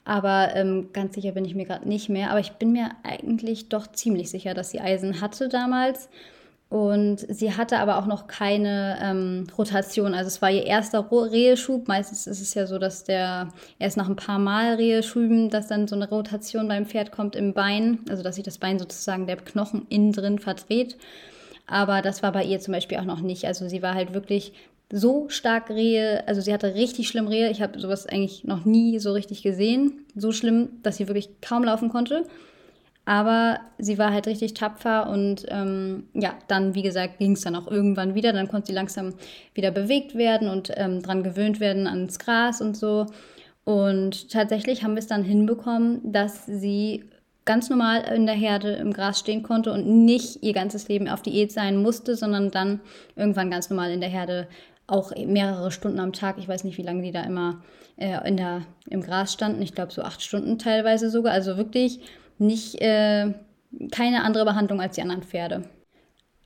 Aber 0.06 0.54
ähm, 0.54 0.90
ganz 0.92 1.16
sicher 1.16 1.32
bin 1.32 1.46
ich 1.46 1.56
mir 1.56 1.66
gerade 1.66 1.88
nicht 1.88 2.10
mehr. 2.10 2.32
Aber 2.32 2.40
ich 2.40 2.54
bin 2.54 2.74
mir 2.74 2.90
eigentlich 3.04 3.70
doch 3.70 3.88
ziemlich 3.88 4.30
sicher, 4.30 4.54
dass 4.54 4.72
sie 4.72 4.82
Eisen 4.82 5.22
hatte 5.22 5.48
damals. 5.48 6.10
Und 6.74 7.20
sie 7.20 7.56
hatte 7.56 7.78
aber 7.78 8.00
auch 8.00 8.08
noch 8.08 8.26
keine 8.26 8.98
ähm, 9.00 9.46
Rotation. 9.56 10.16
Also 10.16 10.30
es 10.30 10.42
war 10.42 10.50
ihr 10.50 10.66
erster 10.66 11.06
Reheschub. 11.12 11.88
Meistens 11.88 12.26
ist 12.26 12.42
es 12.42 12.56
ja 12.56 12.66
so, 12.66 12.80
dass 12.80 13.04
der 13.04 13.50
erst 13.78 13.96
nach 13.96 14.10
ein 14.10 14.16
paar 14.16 14.40
Mal 14.40 14.74
Reheschüben, 14.74 15.52
dass 15.52 15.68
dann 15.68 15.88
so 15.88 15.96
eine 15.96 16.10
Rotation 16.10 16.68
beim 16.68 16.88
Pferd 16.88 17.12
kommt 17.12 17.36
im 17.36 17.54
Bein. 17.54 18.00
Also 18.10 18.24
dass 18.24 18.38
sich 18.38 18.44
das 18.44 18.58
Bein 18.58 18.80
sozusagen 18.80 19.28
der 19.28 19.36
Knochen 19.36 19.86
innen 19.90 20.14
drin 20.14 20.40
verdreht. 20.40 20.98
Aber 21.68 22.02
das 22.02 22.24
war 22.24 22.32
bei 22.32 22.44
ihr 22.44 22.60
zum 22.60 22.74
Beispiel 22.74 22.98
auch 22.98 23.06
noch 23.06 23.22
nicht. 23.22 23.46
Also 23.46 23.68
sie 23.68 23.84
war 23.84 23.94
halt 23.94 24.16
wirklich 24.16 24.54
so 24.92 25.30
stark 25.30 25.70
Rehe, 25.70 26.28
also 26.28 26.42
sie 26.42 26.54
hatte 26.54 26.74
richtig 26.74 27.08
schlimm 27.08 27.28
Rehe. 27.28 27.52
Ich 27.52 27.62
habe 27.62 27.80
sowas 27.80 28.08
eigentlich 28.08 28.46
noch 28.46 28.66
nie 28.66 28.98
so 28.98 29.14
richtig 29.14 29.44
gesehen. 29.44 30.08
So 30.16 30.32
schlimm, 30.32 30.70
dass 30.82 30.98
sie 30.98 31.08
wirklich 31.08 31.30
kaum 31.40 31.66
laufen 31.66 31.90
konnte. 31.90 32.26
Aber 33.06 33.60
sie 33.78 33.98
war 33.98 34.14
halt 34.14 34.28
richtig 34.28 34.54
tapfer 34.54 35.10
und 35.10 35.46
ähm, 35.50 36.08
ja, 36.14 36.36
dann, 36.48 36.74
wie 36.74 36.84
gesagt, 36.84 37.18
ging 37.18 37.34
es 37.34 37.42
dann 37.42 37.56
auch 37.56 37.68
irgendwann 37.68 38.16
wieder. 38.16 38.32
Dann 38.32 38.48
konnte 38.48 38.68
sie 38.68 38.74
langsam 38.74 39.14
wieder 39.54 39.72
bewegt 39.72 40.16
werden 40.16 40.48
und 40.48 40.72
ähm, 40.76 41.02
dran 41.02 41.22
gewöhnt 41.22 41.60
werden 41.60 41.86
ans 41.86 42.18
Gras 42.18 42.62
und 42.62 42.78
so. 42.78 43.08
Und 43.66 44.30
tatsächlich 44.32 44.84
haben 44.84 44.94
wir 44.94 45.00
es 45.00 45.08
dann 45.08 45.24
hinbekommen, 45.24 46.14
dass 46.14 46.46
sie 46.46 47.04
ganz 47.46 47.70
normal 47.70 48.04
in 48.14 48.26
der 48.26 48.36
Herde 48.36 48.74
im 48.74 48.94
Gras 48.94 49.20
stehen 49.20 49.44
konnte 49.44 49.74
und 49.74 50.06
nicht 50.06 50.42
ihr 50.42 50.54
ganzes 50.54 50.88
Leben 50.88 51.10
auf 51.10 51.22
Diät 51.22 51.52
sein 51.52 51.78
musste, 51.82 52.16
sondern 52.16 52.52
dann 52.52 52.80
irgendwann 53.18 53.52
ganz 53.52 53.70
normal 53.70 53.92
in 53.92 54.00
der 54.00 54.10
Herde 54.10 54.48
auch 54.88 55.12
mehrere 55.16 55.72
Stunden 55.72 56.00
am 56.00 56.14
Tag. 56.14 56.38
Ich 56.38 56.48
weiß 56.48 56.64
nicht, 56.64 56.78
wie 56.78 56.84
lange 56.84 57.04
die 57.04 57.12
da 57.12 57.24
immer 57.24 57.62
äh, 57.98 58.28
in 58.28 58.38
der, 58.38 58.62
im 58.90 59.02
Gras 59.02 59.34
standen. 59.34 59.62
Ich 59.62 59.74
glaube, 59.74 59.92
so 59.92 60.04
acht 60.04 60.22
Stunden 60.22 60.58
teilweise 60.58 61.10
sogar. 61.10 61.34
Also 61.34 61.58
wirklich 61.58 62.00
nicht, 62.40 62.82
äh, 62.82 63.34
keine 63.92 64.24
andere 64.24 64.46
Behandlung 64.46 64.82
als 64.82 64.96
die 64.96 65.02
anderen 65.02 65.24
Pferde. 65.24 65.64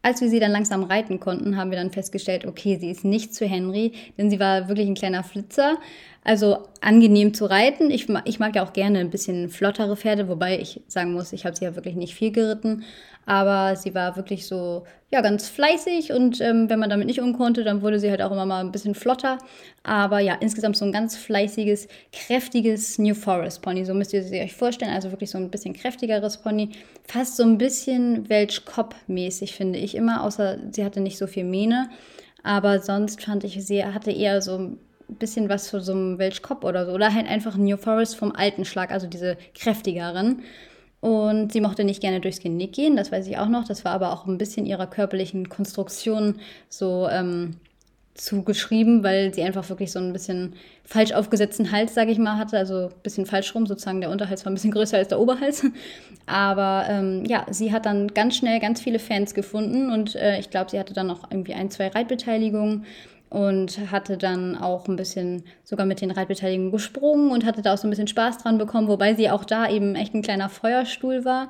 Als 0.02 0.22
wir 0.22 0.30
sie 0.30 0.40
dann 0.40 0.52
langsam 0.52 0.84
reiten 0.84 1.20
konnten, 1.20 1.58
haben 1.58 1.70
wir 1.70 1.78
dann 1.78 1.92
festgestellt, 1.92 2.46
okay, 2.46 2.78
sie 2.80 2.90
ist 2.90 3.04
nicht 3.04 3.34
zu 3.34 3.46
Henry, 3.46 3.92
denn 4.18 4.30
sie 4.30 4.40
war 4.40 4.70
wirklich 4.70 4.88
ein 4.88 4.96
kleiner 4.96 5.24
Flitzer. 5.24 5.78
Also 6.24 6.60
angenehm 6.82 7.34
zu 7.34 7.46
reiten. 7.46 7.90
Ich, 7.90 8.08
ich 8.26 8.40
mag 8.40 8.56
ja 8.56 8.64
auch 8.64 8.74
gerne 8.74 9.00
ein 9.00 9.10
bisschen 9.10 9.50
flottere 9.50 9.98
Pferde, 9.98 10.28
wobei 10.30 10.60
ich 10.60 10.82
sagen 10.88 11.14
muss, 11.14 11.34
ich 11.34 11.46
habe 11.46 11.56
sie 11.56 11.66
ja 11.66 11.76
wirklich 11.76 11.96
nicht 11.96 12.16
viel 12.16 12.32
geritten. 12.32 12.84
Aber 13.28 13.76
sie 13.76 13.94
war 13.94 14.16
wirklich 14.16 14.48
so, 14.48 14.86
ja, 15.12 15.20
ganz 15.20 15.50
fleißig 15.50 16.14
und 16.14 16.40
ähm, 16.40 16.70
wenn 16.70 16.80
man 16.80 16.90
damit 16.90 17.08
nicht 17.08 17.20
um 17.20 17.38
konnte, 17.38 17.66
dann 17.66 17.82
wurde 17.82 18.00
sie 18.00 18.10
halt 18.10 18.22
auch 18.22 18.32
immer 18.32 18.46
mal 18.46 18.62
ein 18.62 18.72
bisschen 18.72 18.96
flotter. 18.96 19.38
Aber 19.84 20.20
ja, 20.20 20.36
insgesamt 20.40 20.78
so 20.78 20.86
ein 20.86 20.94
ganz 20.94 21.18
fleißiges, 21.18 21.90
kräftiges 22.14 22.98
New 23.00 23.14
Forest 23.14 23.62
Pony. 23.62 23.84
So 23.84 23.94
müsst 23.94 24.14
ihr 24.14 24.24
sie 24.24 24.40
euch 24.40 24.56
vorstellen. 24.56 24.94
Also 24.94 25.12
wirklich 25.12 25.30
so 25.30 25.38
ein 25.38 25.52
bisschen 25.52 25.74
kräftigeres 25.74 26.38
Pony. 26.38 26.70
Fast 27.06 27.36
so 27.36 27.44
ein 27.44 27.58
bisschen 27.58 28.30
Welch-Kopp-mäßig, 28.30 29.56
finde 29.56 29.78
ich 29.78 29.96
immer. 29.96 30.24
Außer 30.24 30.60
sie 30.72 30.86
hatte 30.86 31.02
nicht 31.02 31.18
so 31.18 31.28
viel 31.28 31.44
Mähne. 31.44 31.90
Aber 32.44 32.80
sonst 32.80 33.22
fand 33.22 33.44
ich, 33.44 33.62
sie 33.66 33.84
hatte 33.84 34.12
eher 34.12 34.42
so 34.42 34.58
ein 34.58 34.80
bisschen 35.10 35.50
was 35.50 35.70
für 35.70 35.82
so 35.82 35.92
einem 35.92 36.18
Welch-Kopp 36.18 36.64
oder 36.64 36.86
so. 36.86 36.94
Oder 36.94 37.14
halt 37.14 37.28
einfach 37.28 37.58
New 37.58 37.76
Forest 37.76 38.16
vom 38.16 38.32
alten 38.32 38.64
Schlag, 38.64 38.92
also 38.92 39.06
diese 39.06 39.36
kräftigeren. 39.54 40.44
Und 41.00 41.52
sie 41.54 41.62
mochte 41.62 41.84
nicht 41.84 42.02
gerne 42.02 42.20
durchs 42.20 42.40
Genick 42.40 42.74
gehen, 42.74 42.96
das 42.96 43.12
weiß 43.12 43.28
ich 43.28 43.38
auch 43.38 43.50
noch. 43.50 43.68
Das 43.68 43.86
war 43.86 43.92
aber 43.94 44.12
auch 44.12 44.26
ein 44.26 44.38
bisschen 44.38 44.66
ihrer 44.66 44.88
körperlichen 44.88 45.48
Konstruktion 45.48 46.40
so 46.70 47.08
ähm, 47.10 47.58
zugeschrieben, 48.18 49.04
weil 49.04 49.34
sie 49.34 49.44
einfach 49.44 49.70
wirklich 49.70 49.92
so 49.92 50.00
ein 50.00 50.12
bisschen 50.12 50.54
falsch 50.84 51.12
aufgesetzten 51.12 51.72
Hals, 51.72 51.94
sage 51.94 52.12
ich 52.12 52.18
mal, 52.18 52.38
hatte. 52.38 52.58
Also 52.58 52.88
ein 52.88 53.02
bisschen 53.04 53.26
falsch 53.26 53.54
rum, 53.54 53.68
sozusagen 53.68 54.02
der 54.02 54.10
Unterhals 54.10 54.44
war 54.46 54.52
ein 54.52 54.56
bisschen 54.56 54.72
größer 54.72 54.98
als 54.98 55.10
der 55.10 55.20
Oberhals. 55.20 55.66
Aber 56.26 56.86
ähm, 56.90 57.24
ja, 57.26 57.46
sie 57.52 57.72
hat 57.72 57.86
dann 57.86 58.08
ganz 58.10 58.36
schnell 58.36 58.60
ganz 58.60 58.82
viele 58.82 59.00
Fans 59.00 59.34
gefunden 59.34 59.92
und 59.92 60.16
äh, 60.16 60.40
ich 60.40 60.50
glaube, 60.50 60.72
sie 60.72 60.80
hatte 60.80 60.94
dann 60.94 61.08
noch 61.08 61.30
irgendwie 61.32 61.54
ein, 61.54 61.70
zwei 61.70 61.88
Reitbeteiligungen 61.90 62.86
und 63.30 63.92
hatte 63.92 64.18
dann 64.18 64.58
auch 64.58 64.88
ein 64.88 64.96
bisschen 64.96 65.44
sogar 65.64 65.86
mit 65.86 66.02
den 66.02 66.12
Reitbeteiligungen 66.12 66.72
gesprungen 66.72 67.32
und 67.32 67.46
hatte 67.46 67.62
da 67.62 67.74
auch 67.74 67.78
so 67.78 67.88
ein 67.88 67.90
bisschen 67.90 68.08
Spaß 68.08 68.40
dran 68.40 68.58
bekommen, 68.58 68.88
wobei 68.88 69.16
sie 69.16 69.30
auch 69.30 69.44
da 69.44 69.70
eben 69.70 69.96
echt 69.96 70.14
ein 70.14 70.22
kleiner 70.22 70.50
Feuerstuhl 70.50 71.26
war 71.26 71.50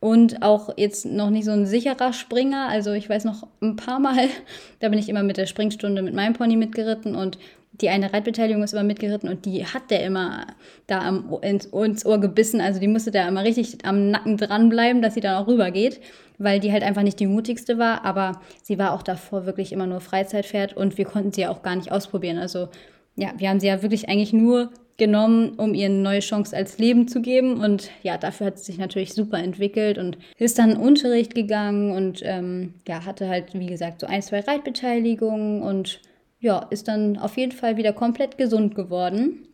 und 0.00 0.42
auch 0.42 0.68
jetzt 0.76 1.06
noch 1.06 1.30
nicht 1.30 1.46
so 1.46 1.52
ein 1.52 1.64
sicherer 1.64 2.12
Springer. 2.12 2.68
Also 2.68 2.92
ich 2.92 3.08
weiß 3.08 3.24
noch 3.24 3.46
ein 3.62 3.76
paar 3.76 4.00
Mal, 4.00 4.28
da 4.80 4.90
bin 4.90 4.98
ich 4.98 5.08
immer 5.08 5.22
mit 5.22 5.38
der 5.38 5.46
Springstunde 5.46 6.02
mit 6.02 6.14
meinem 6.14 6.34
Pony 6.34 6.56
mitgeritten 6.56 7.14
und 7.14 7.38
die 7.80 7.88
eine 7.88 8.12
Reitbeteiligung 8.12 8.62
ist 8.62 8.72
immer 8.72 8.84
mitgeritten 8.84 9.28
und 9.28 9.46
die 9.46 9.64
hat 9.66 9.90
der 9.90 10.04
immer 10.04 10.46
da 10.86 11.00
am, 11.00 11.36
ins, 11.40 11.66
ins 11.66 12.06
Ohr 12.06 12.20
gebissen. 12.20 12.60
Also 12.60 12.80
die 12.80 12.86
musste 12.86 13.10
da 13.10 13.26
immer 13.26 13.44
richtig 13.44 13.78
am 13.84 14.10
Nacken 14.10 14.36
dranbleiben, 14.36 15.02
dass 15.02 15.14
sie 15.14 15.20
dann 15.20 15.42
auch 15.42 15.48
rübergeht 15.48 16.00
weil 16.38 16.60
die 16.60 16.72
halt 16.72 16.82
einfach 16.82 17.02
nicht 17.02 17.20
die 17.20 17.26
mutigste 17.26 17.78
war, 17.78 18.04
aber 18.04 18.40
sie 18.62 18.78
war 18.78 18.92
auch 18.92 19.02
davor 19.02 19.46
wirklich 19.46 19.72
immer 19.72 19.86
nur 19.86 20.00
Freizeitpferd 20.00 20.76
und 20.76 20.98
wir 20.98 21.04
konnten 21.04 21.32
sie 21.32 21.42
ja 21.42 21.50
auch 21.50 21.62
gar 21.62 21.76
nicht 21.76 21.92
ausprobieren. 21.92 22.38
Also 22.38 22.68
ja, 23.16 23.32
wir 23.36 23.48
haben 23.48 23.60
sie 23.60 23.68
ja 23.68 23.82
wirklich 23.82 24.08
eigentlich 24.08 24.32
nur 24.32 24.70
genommen, 24.96 25.54
um 25.56 25.74
ihr 25.74 25.86
eine 25.86 25.96
neue 25.96 26.20
Chance 26.20 26.56
als 26.56 26.78
Leben 26.78 27.08
zu 27.08 27.20
geben. 27.20 27.60
Und 27.60 27.90
ja, 28.02 28.16
dafür 28.16 28.48
hat 28.48 28.58
sie 28.58 28.66
sich 28.66 28.78
natürlich 28.78 29.12
super 29.12 29.38
entwickelt 29.38 29.98
und 29.98 30.18
ist 30.38 30.58
dann 30.58 30.70
in 30.70 30.76
Unterricht 30.76 31.34
gegangen 31.34 31.92
und 31.92 32.20
ähm, 32.24 32.74
ja, 32.86 33.04
hatte 33.04 33.28
halt, 33.28 33.54
wie 33.54 33.66
gesagt, 33.66 34.00
so 34.00 34.06
ein, 34.06 34.22
zwei 34.22 34.40
Reitbeteiligungen 34.40 35.62
und 35.62 36.00
ja, 36.40 36.66
ist 36.70 36.88
dann 36.88 37.16
auf 37.18 37.36
jeden 37.36 37.52
Fall 37.52 37.76
wieder 37.76 37.92
komplett 37.92 38.38
gesund 38.38 38.74
geworden. 38.74 39.48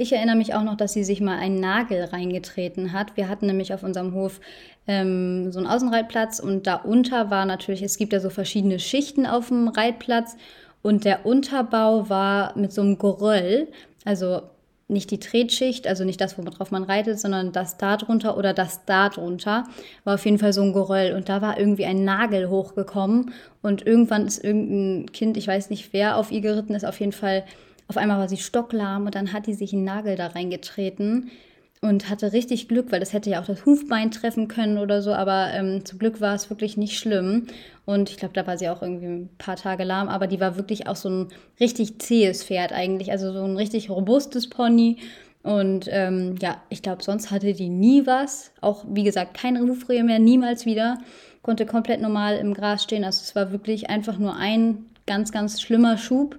Ich 0.00 0.14
erinnere 0.14 0.36
mich 0.36 0.54
auch 0.54 0.62
noch, 0.62 0.78
dass 0.78 0.94
sie 0.94 1.04
sich 1.04 1.20
mal 1.20 1.36
einen 1.36 1.60
Nagel 1.60 2.04
reingetreten 2.04 2.94
hat. 2.94 3.18
Wir 3.18 3.28
hatten 3.28 3.44
nämlich 3.44 3.74
auf 3.74 3.82
unserem 3.82 4.14
Hof 4.14 4.40
ähm, 4.88 5.52
so 5.52 5.58
einen 5.58 5.68
Außenreitplatz 5.68 6.40
und 6.40 6.66
darunter 6.66 7.30
war 7.30 7.44
natürlich, 7.44 7.82
es 7.82 7.98
gibt 7.98 8.14
ja 8.14 8.20
so 8.20 8.30
verschiedene 8.30 8.78
Schichten 8.78 9.26
auf 9.26 9.48
dem 9.48 9.68
Reitplatz 9.68 10.38
und 10.80 11.04
der 11.04 11.26
Unterbau 11.26 12.08
war 12.08 12.56
mit 12.56 12.72
so 12.72 12.80
einem 12.80 12.96
Geröll, 12.96 13.68
also 14.06 14.40
nicht 14.88 15.10
die 15.10 15.20
Tretschicht, 15.20 15.86
also 15.86 16.04
nicht 16.04 16.20
das, 16.22 16.38
worauf 16.38 16.70
man 16.70 16.84
reitet, 16.84 17.20
sondern 17.20 17.52
das 17.52 17.76
da 17.76 17.98
drunter 17.98 18.38
oder 18.38 18.54
das 18.54 18.86
da 18.86 19.10
drunter, 19.10 19.64
war 20.04 20.14
auf 20.14 20.24
jeden 20.24 20.38
Fall 20.38 20.54
so 20.54 20.62
ein 20.62 20.72
Geröll. 20.72 21.12
Und 21.14 21.28
da 21.28 21.42
war 21.42 21.58
irgendwie 21.58 21.84
ein 21.84 22.04
Nagel 22.04 22.48
hochgekommen. 22.48 23.32
Und 23.62 23.86
irgendwann 23.86 24.26
ist 24.26 24.42
irgendein 24.42 25.12
Kind, 25.12 25.36
ich 25.36 25.46
weiß 25.46 25.70
nicht 25.70 25.92
wer, 25.92 26.16
auf 26.16 26.32
ihr 26.32 26.40
geritten 26.40 26.74
ist, 26.74 26.84
auf 26.84 26.98
jeden 26.98 27.12
Fall 27.12 27.44
auf 27.90 27.96
einmal 27.96 28.18
war 28.20 28.28
sie 28.28 28.36
stocklahm 28.36 29.04
und 29.06 29.16
dann 29.16 29.32
hat 29.32 29.48
die 29.48 29.54
sich 29.54 29.72
einen 29.72 29.82
Nagel 29.82 30.14
da 30.14 30.28
reingetreten 30.28 31.28
und 31.80 32.08
hatte 32.08 32.32
richtig 32.32 32.68
Glück, 32.68 32.92
weil 32.92 33.00
das 33.00 33.12
hätte 33.12 33.30
ja 33.30 33.40
auch 33.40 33.46
das 33.46 33.66
Hufbein 33.66 34.12
treffen 34.12 34.46
können 34.46 34.78
oder 34.78 35.02
so, 35.02 35.12
aber 35.12 35.48
ähm, 35.52 35.84
zum 35.84 35.98
Glück 35.98 36.20
war 36.20 36.36
es 36.36 36.50
wirklich 36.50 36.76
nicht 36.76 36.96
schlimm. 36.96 37.48
Und 37.86 38.08
ich 38.08 38.16
glaube, 38.16 38.32
da 38.34 38.46
war 38.46 38.56
sie 38.58 38.68
auch 38.68 38.80
irgendwie 38.80 39.06
ein 39.06 39.28
paar 39.38 39.56
Tage 39.56 39.82
lahm, 39.82 40.08
aber 40.08 40.28
die 40.28 40.38
war 40.38 40.56
wirklich 40.56 40.86
auch 40.86 40.94
so 40.94 41.08
ein 41.08 41.28
richtig 41.58 41.98
zähes 41.98 42.44
Pferd 42.44 42.72
eigentlich, 42.72 43.10
also 43.10 43.32
so 43.32 43.42
ein 43.42 43.56
richtig 43.56 43.90
robustes 43.90 44.48
Pony. 44.48 44.98
Und 45.42 45.88
ähm, 45.90 46.36
ja, 46.40 46.62
ich 46.68 46.82
glaube, 46.82 47.02
sonst 47.02 47.32
hatte 47.32 47.54
die 47.54 47.70
nie 47.70 48.06
was. 48.06 48.52
Auch 48.60 48.84
wie 48.88 49.02
gesagt, 49.02 49.34
keine 49.34 49.62
Hufrehe 49.62 50.04
mehr, 50.04 50.20
niemals 50.20 50.64
wieder. 50.64 50.98
Konnte 51.42 51.66
komplett 51.66 52.00
normal 52.00 52.36
im 52.36 52.54
Gras 52.54 52.84
stehen. 52.84 53.02
Also 53.02 53.22
es 53.24 53.34
war 53.34 53.50
wirklich 53.50 53.90
einfach 53.90 54.16
nur 54.16 54.36
ein 54.36 54.84
ganz, 55.06 55.32
ganz 55.32 55.60
schlimmer 55.60 55.98
Schub. 55.98 56.38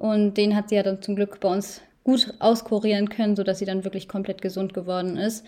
Und 0.00 0.38
den 0.38 0.56
hat 0.56 0.70
sie 0.70 0.76
ja 0.76 0.82
dann 0.82 1.02
zum 1.02 1.14
Glück 1.14 1.40
bei 1.40 1.48
uns 1.50 1.82
gut 2.04 2.32
auskurieren 2.38 3.10
können, 3.10 3.36
sodass 3.36 3.58
sie 3.58 3.66
dann 3.66 3.84
wirklich 3.84 4.08
komplett 4.08 4.40
gesund 4.40 4.72
geworden 4.72 5.18
ist. 5.18 5.44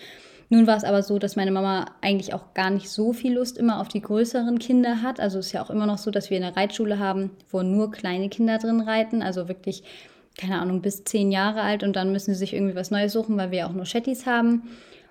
Nun 0.50 0.66
war 0.66 0.76
es 0.76 0.84
aber 0.84 1.02
so, 1.02 1.18
dass 1.18 1.36
meine 1.36 1.50
Mama 1.50 1.86
eigentlich 2.02 2.34
auch 2.34 2.52
gar 2.52 2.68
nicht 2.68 2.90
so 2.90 3.14
viel 3.14 3.32
Lust 3.32 3.56
immer 3.56 3.80
auf 3.80 3.88
die 3.88 4.02
größeren 4.02 4.58
Kinder 4.58 5.00
hat. 5.00 5.20
Also 5.20 5.38
es 5.38 5.46
ist 5.46 5.52
ja 5.52 5.62
auch 5.62 5.70
immer 5.70 5.86
noch 5.86 5.96
so, 5.96 6.10
dass 6.10 6.28
wir 6.28 6.36
eine 6.36 6.54
Reitschule 6.54 6.98
haben, 6.98 7.30
wo 7.50 7.62
nur 7.62 7.90
kleine 7.92 8.28
Kinder 8.28 8.58
drin 8.58 8.82
reiten. 8.82 9.22
Also 9.22 9.48
wirklich, 9.48 9.84
keine 10.36 10.60
Ahnung, 10.60 10.82
bis 10.82 11.02
zehn 11.04 11.32
Jahre 11.32 11.62
alt. 11.62 11.82
Und 11.82 11.96
dann 11.96 12.12
müssen 12.12 12.34
sie 12.34 12.38
sich 12.38 12.52
irgendwie 12.52 12.76
was 12.76 12.90
Neues 12.90 13.14
suchen, 13.14 13.38
weil 13.38 13.52
wir 13.52 13.60
ja 13.60 13.68
auch 13.68 13.72
nur 13.72 13.86
Shetties 13.86 14.26
haben. 14.26 14.68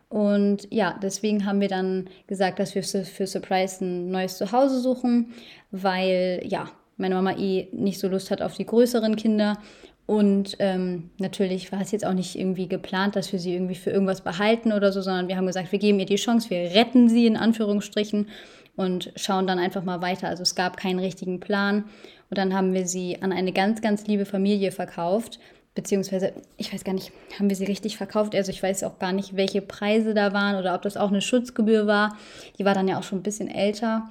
Und 0.07 0.67
ja, 0.69 0.99
deswegen 1.01 1.47
haben 1.47 1.61
wir 1.61 1.67
dann 1.67 2.09
gesagt, 2.27 2.59
dass 2.59 2.75
wir 2.75 2.83
für 2.83 3.25
Surprise 3.25 3.83
ein 3.83 4.11
neues 4.11 4.37
Zuhause 4.37 4.79
suchen, 4.79 5.33
weil 5.71 6.43
ja, 6.45 6.69
meine 7.01 7.15
Mama 7.15 7.37
eh 7.37 7.67
nicht 7.73 7.99
so 7.99 8.07
Lust 8.07 8.31
hat 8.31 8.41
auf 8.41 8.55
die 8.55 8.65
größeren 8.65 9.15
Kinder. 9.15 9.57
Und 10.05 10.57
ähm, 10.59 11.09
natürlich 11.19 11.71
war 11.71 11.81
es 11.81 11.91
jetzt 11.91 12.05
auch 12.05 12.13
nicht 12.13 12.37
irgendwie 12.37 12.67
geplant, 12.67 13.15
dass 13.15 13.31
wir 13.31 13.39
sie 13.39 13.53
irgendwie 13.53 13.75
für 13.75 13.91
irgendwas 13.91 14.21
behalten 14.21 14.73
oder 14.73 14.91
so, 14.91 15.01
sondern 15.01 15.27
wir 15.27 15.37
haben 15.37 15.47
gesagt, 15.47 15.71
wir 15.71 15.79
geben 15.79 15.99
ihr 15.99 16.05
die 16.05 16.15
Chance, 16.15 16.49
wir 16.49 16.75
retten 16.75 17.07
sie 17.07 17.27
in 17.27 17.37
Anführungsstrichen 17.37 18.27
und 18.75 19.11
schauen 19.15 19.47
dann 19.47 19.59
einfach 19.59 19.83
mal 19.83 20.01
weiter. 20.01 20.27
Also 20.27 20.43
es 20.43 20.55
gab 20.55 20.77
keinen 20.77 20.99
richtigen 20.99 21.39
Plan. 21.39 21.85
Und 22.29 22.37
dann 22.37 22.53
haben 22.53 22.73
wir 22.73 22.87
sie 22.87 23.21
an 23.21 23.31
eine 23.31 23.51
ganz, 23.51 23.81
ganz 23.81 24.07
liebe 24.07 24.25
Familie 24.25 24.71
verkauft. 24.71 25.39
Beziehungsweise, 25.75 26.33
ich 26.57 26.73
weiß 26.73 26.83
gar 26.83 26.93
nicht, 26.93 27.11
haben 27.37 27.49
wir 27.49 27.55
sie 27.55 27.65
richtig 27.65 27.95
verkauft? 27.95 28.35
Also 28.35 28.51
ich 28.51 28.61
weiß 28.61 28.83
auch 28.83 28.99
gar 28.99 29.13
nicht, 29.13 29.37
welche 29.37 29.61
Preise 29.61 30.13
da 30.13 30.33
waren 30.33 30.57
oder 30.57 30.75
ob 30.75 30.81
das 30.81 30.97
auch 30.97 31.09
eine 31.09 31.21
Schutzgebühr 31.21 31.87
war. 31.87 32.17
Die 32.57 32.65
war 32.65 32.73
dann 32.73 32.87
ja 32.87 32.99
auch 32.99 33.03
schon 33.03 33.19
ein 33.19 33.23
bisschen 33.23 33.47
älter, 33.47 34.09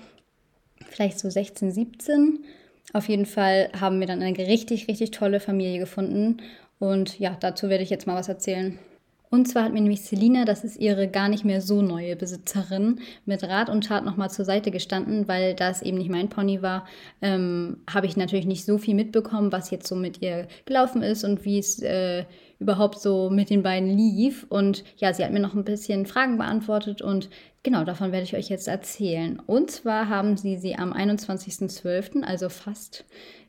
vielleicht 0.89 1.19
so 1.19 1.29
16, 1.29 1.73
17. 1.73 2.45
Auf 2.93 3.09
jeden 3.09 3.27
Fall 3.27 3.71
haben 3.79 4.01
wir 4.01 4.07
dann 4.07 4.23
eine 4.23 4.37
richtig, 4.37 4.89
richtig 4.89 5.13
tolle 5.13 5.41
Familie 5.41 5.79
gefunden. 5.79 6.39
Und 6.79 7.19
ja, 7.19 7.37
dazu 7.39 7.69
werde 7.69 7.85
ich 7.85 7.91
jetzt 7.91 8.07
mal 8.07 8.17
was 8.17 8.29
erzählen. 8.29 8.79
Und 9.33 9.47
zwar 9.47 9.63
hat 9.63 9.73
mir 9.73 9.81
nämlich 9.81 10.03
Selina, 10.03 10.45
das 10.45 10.65
ist 10.65 10.77
ihre 10.77 11.07
gar 11.07 11.29
nicht 11.29 11.45
mehr 11.45 11.61
so 11.61 11.83
neue 11.83 12.17
Besitzerin, 12.17 12.99
mit 13.27 13.45
Rat 13.45 13.71
und 13.71 13.87
Tat 13.87 14.05
nochmal 14.05 14.29
zur 14.29 14.45
Seite 14.45 14.73
gestanden, 14.73 15.29
weil 15.29 15.55
das 15.55 15.83
eben 15.83 15.99
nicht 15.99 16.11
mein 16.11 16.29
Pony 16.29 16.63
war, 16.63 16.85
ähm, 17.23 17.77
habe 17.89 18.07
ich 18.07 18.17
natürlich 18.17 18.47
nicht 18.47 18.65
so 18.65 18.77
viel 18.77 18.97
mitbekommen, 18.97 19.53
was 19.53 19.71
jetzt 19.71 19.87
so 19.87 19.95
mit 19.95 20.21
ihr 20.21 20.49
gelaufen 20.65 21.03
ist 21.03 21.23
und 21.23 21.45
wie 21.45 21.61
es 21.61 21.81
äh, 21.81 22.25
überhaupt 22.59 22.99
so 22.99 23.31
mit 23.31 23.51
den 23.51 23.63
beiden 23.63 23.97
lief. 23.97 24.47
Und 24.49 24.83
ja, 24.97 25.15
sie 25.15 25.25
hat 25.25 25.33
mir 25.33 25.39
noch 25.39 25.55
ein 25.55 25.65
bisschen 25.65 26.07
Fragen 26.07 26.37
beantwortet 26.37 27.01
und 27.01 27.31
genau 27.63 27.85
davon 27.85 28.11
werde 28.11 28.25
ich 28.25 28.35
euch 28.35 28.49
jetzt 28.49 28.67
erzählen. 28.67 29.39
Und 29.47 29.71
zwar 29.71 30.09
haben 30.09 30.37
sie 30.37 30.57
sie 30.57 30.75
am 30.75 30.93
21.12., 30.93 32.25
also 32.25 32.49
fast 32.49 33.05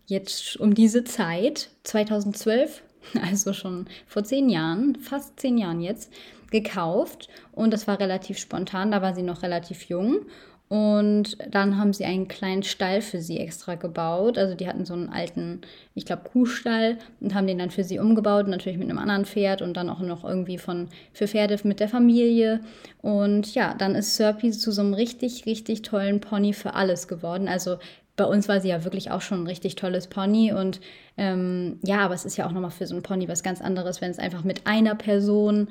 jetzt 0.05 0.57
um 0.57 0.75
diese 0.75 1.03
Zeit, 1.03 1.69
2012, 1.83 2.83
also 3.29 3.53
schon 3.53 3.85
vor 4.07 4.23
zehn 4.23 4.49
Jahren, 4.49 4.95
fast 4.95 5.39
zehn 5.39 5.57
Jahren 5.57 5.81
jetzt, 5.81 6.11
gekauft. 6.51 7.29
Und 7.53 7.73
das 7.73 7.87
war 7.87 7.99
relativ 7.99 8.37
spontan, 8.37 8.91
da 8.91 9.01
war 9.01 9.15
sie 9.15 9.23
noch 9.23 9.41
relativ 9.41 9.83
jung. 9.85 10.25
Und 10.71 11.37
dann 11.49 11.77
haben 11.77 11.91
sie 11.91 12.05
einen 12.05 12.29
kleinen 12.29 12.63
Stall 12.63 13.01
für 13.01 13.19
sie 13.19 13.39
extra 13.39 13.75
gebaut. 13.75 14.37
Also 14.37 14.55
die 14.55 14.69
hatten 14.69 14.85
so 14.85 14.93
einen 14.93 15.09
alten, 15.09 15.59
ich 15.95 16.05
glaube, 16.05 16.29
Kuhstall 16.31 16.97
und 17.19 17.35
haben 17.35 17.45
den 17.45 17.57
dann 17.57 17.71
für 17.71 17.83
sie 17.83 17.99
umgebaut, 17.99 18.47
natürlich 18.47 18.79
mit 18.79 18.89
einem 18.89 18.97
anderen 18.97 19.25
Pferd 19.25 19.61
und 19.61 19.75
dann 19.75 19.89
auch 19.89 19.99
noch 19.99 20.23
irgendwie 20.23 20.57
von 20.57 20.87
für 21.11 21.27
Pferde 21.27 21.59
mit 21.65 21.81
der 21.81 21.89
Familie. 21.89 22.61
Und 23.01 23.53
ja, 23.53 23.73
dann 23.73 23.95
ist 23.95 24.15
Serpy 24.15 24.51
zu 24.51 24.71
so 24.71 24.81
einem 24.81 24.93
richtig, 24.93 25.45
richtig 25.45 25.81
tollen 25.81 26.21
Pony 26.21 26.53
für 26.53 26.73
alles 26.73 27.09
geworden. 27.09 27.49
Also 27.49 27.77
bei 28.21 28.27
uns 28.27 28.47
war 28.47 28.61
sie 28.61 28.69
ja 28.69 28.83
wirklich 28.83 29.09
auch 29.09 29.21
schon 29.21 29.41
ein 29.41 29.47
richtig 29.47 29.73
tolles 29.73 30.05
Pony 30.05 30.53
und 30.53 30.79
ähm, 31.17 31.79
ja, 31.81 32.01
aber 32.01 32.13
es 32.13 32.23
ist 32.23 32.37
ja 32.37 32.45
auch 32.45 32.51
nochmal 32.51 32.69
für 32.69 32.85
so 32.85 32.93
ein 32.93 33.01
Pony 33.01 33.27
was 33.27 33.41
ganz 33.41 33.61
anderes, 33.61 33.99
wenn 33.99 34.11
es 34.11 34.19
einfach 34.19 34.43
mit 34.43 34.67
einer 34.67 34.93
Person 34.93 35.69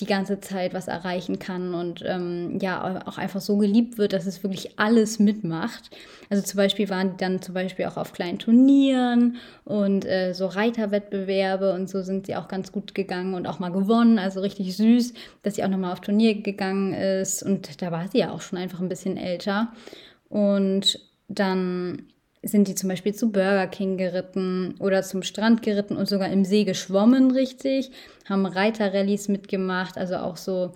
die 0.00 0.06
ganze 0.06 0.40
Zeit 0.40 0.72
was 0.72 0.88
erreichen 0.88 1.38
kann 1.38 1.74
und 1.74 2.02
ähm, 2.06 2.58
ja, 2.58 3.02
auch 3.04 3.18
einfach 3.18 3.42
so 3.42 3.58
geliebt 3.58 3.98
wird, 3.98 4.14
dass 4.14 4.24
es 4.24 4.42
wirklich 4.42 4.78
alles 4.78 5.18
mitmacht. 5.18 5.90
Also 6.30 6.42
zum 6.42 6.56
Beispiel 6.56 6.88
waren 6.88 7.10
die 7.10 7.16
dann 7.18 7.42
zum 7.42 7.52
Beispiel 7.52 7.84
auch 7.84 7.98
auf 7.98 8.14
kleinen 8.14 8.38
Turnieren 8.38 9.36
und 9.66 10.06
äh, 10.06 10.32
so 10.32 10.46
Reiterwettbewerbe 10.46 11.74
und 11.74 11.90
so 11.90 12.00
sind 12.00 12.28
sie 12.28 12.36
auch 12.36 12.48
ganz 12.48 12.72
gut 12.72 12.94
gegangen 12.94 13.34
und 13.34 13.46
auch 13.46 13.58
mal 13.58 13.72
gewonnen. 13.72 14.18
Also 14.18 14.40
richtig 14.40 14.74
süß, 14.74 15.12
dass 15.42 15.56
sie 15.56 15.64
auch 15.64 15.68
nochmal 15.68 15.92
auf 15.92 16.00
Turnier 16.00 16.40
gegangen 16.40 16.94
ist 16.94 17.42
und 17.42 17.82
da 17.82 17.92
war 17.92 18.08
sie 18.08 18.20
ja 18.20 18.30
auch 18.30 18.40
schon 18.40 18.58
einfach 18.58 18.80
ein 18.80 18.88
bisschen 18.88 19.18
älter. 19.18 19.68
Und 20.30 20.98
dann 21.30 22.08
sind 22.42 22.68
die 22.68 22.74
zum 22.74 22.88
Beispiel 22.88 23.14
zu 23.14 23.30
Burger 23.30 23.66
King 23.66 23.96
geritten 23.96 24.74
oder 24.80 25.02
zum 25.02 25.22
Strand 25.22 25.62
geritten 25.62 25.96
und 25.96 26.08
sogar 26.08 26.28
im 26.30 26.44
See 26.44 26.64
geschwommen, 26.64 27.30
richtig, 27.30 27.92
haben 28.28 28.46
Reiterrallies 28.46 29.28
mitgemacht, 29.28 29.96
also 29.96 30.16
auch 30.16 30.36
so 30.36 30.72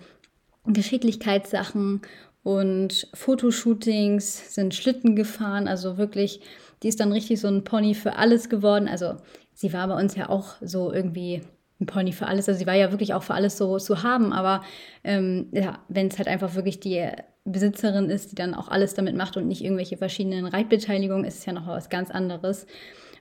Geschicklichkeitssachen 0.66 2.02
und 2.42 3.08
Fotoshootings, 3.14 4.54
sind 4.54 4.75
Schlitten 4.75 5.16
gefahren, 5.16 5.66
also 5.66 5.96
wirklich, 5.96 6.40
die 6.82 6.88
ist 6.88 7.00
dann 7.00 7.12
richtig 7.12 7.40
so 7.40 7.49
ein 7.49 7.64
Pony 7.64 7.94
für 7.94 8.16
alles 8.16 8.49
geworden. 8.50 8.87
Also 8.87 9.16
sie 9.54 9.73
war 9.73 9.88
bei 9.88 9.99
uns 9.99 10.14
ja 10.14 10.28
auch 10.28 10.56
so 10.61 10.92
irgendwie 10.92 11.42
ein 11.85 11.87
Pony 11.87 12.12
für 12.12 12.26
alles. 12.26 12.49
Also 12.49 12.59
sie 12.59 12.67
war 12.67 12.75
ja 12.75 12.91
wirklich 12.91 13.14
auch 13.14 13.23
für 13.23 13.35
alles 13.35 13.57
so 13.57 13.79
zu 13.79 14.03
haben, 14.03 14.33
aber 14.33 14.62
ähm, 15.05 15.47
ja, 15.53 15.79
wenn 15.88 16.09
es 16.09 16.19
halt 16.19 16.29
einfach 16.29 16.55
wirklich 16.55 16.81
die 16.81 17.07
Besitzerin 17.45 18.11
ist, 18.11 18.33
die 18.33 18.37
dann 18.37 18.55
auch 18.55 18.69
alles 18.69 18.95
damit 18.95 19.17
macht 19.17 19.37
und 19.37 19.47
nicht 19.47 19.62
irgendwelche 19.62 19.97
verschiedenen 19.97 20.47
Reitbeteiligungen, 20.47 21.25
ist 21.25 21.38
es 21.38 21.47
ja 21.47 21.53
noch 21.53 21.67
was 21.67 21.91
ganz 21.91 22.11
anderes. 22.11 22.67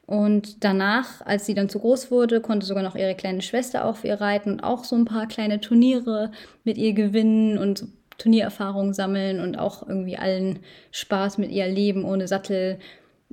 Und 0.05 0.63
danach, 0.63 1.22
als 1.25 1.46
sie 1.46 1.53
dann 1.53 1.70
zu 1.70 1.79
groß 1.79 2.12
wurde, 2.12 2.41
konnte 2.41 2.65
sogar 2.65 2.84
noch 2.84 2.96
ihre 2.96 3.15
kleine 3.15 3.41
Schwester 3.41 3.86
auf 3.86 4.03
ihr 4.03 4.20
reiten 4.20 4.53
und 4.53 4.63
auch 4.63 4.84
so 4.84 4.96
ein 4.96 5.05
paar 5.05 5.27
kleine 5.27 5.62
Turniere 5.62 6.32
mit 6.63 6.77
ihr 6.77 6.93
gewinnen 6.93 7.58
und 7.58 7.86
Turniererfahrungen 8.17 8.93
sammeln 8.93 9.39
und 9.39 9.58
auch 9.58 9.88
irgendwie 9.88 10.17
allen 10.17 10.60
Spaß 10.91 11.38
mit 11.38 11.51
ihr 11.51 11.67
leben 11.67 12.05
ohne 12.05 12.27
Sattel, 12.27 12.79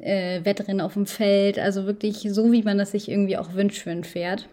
äh, 0.00 0.44
Wettrennen 0.44 0.80
auf 0.80 0.94
dem 0.94 1.06
Feld. 1.06 1.58
Also 1.58 1.86
wirklich 1.86 2.26
so, 2.30 2.52
wie 2.52 2.62
man 2.62 2.78
das 2.78 2.92
sich 2.92 3.08
irgendwie 3.08 3.36
auch 3.36 3.54
wünscht 3.54 3.82
für 3.82 3.90
ein 3.90 4.04
Pferd. 4.04 4.48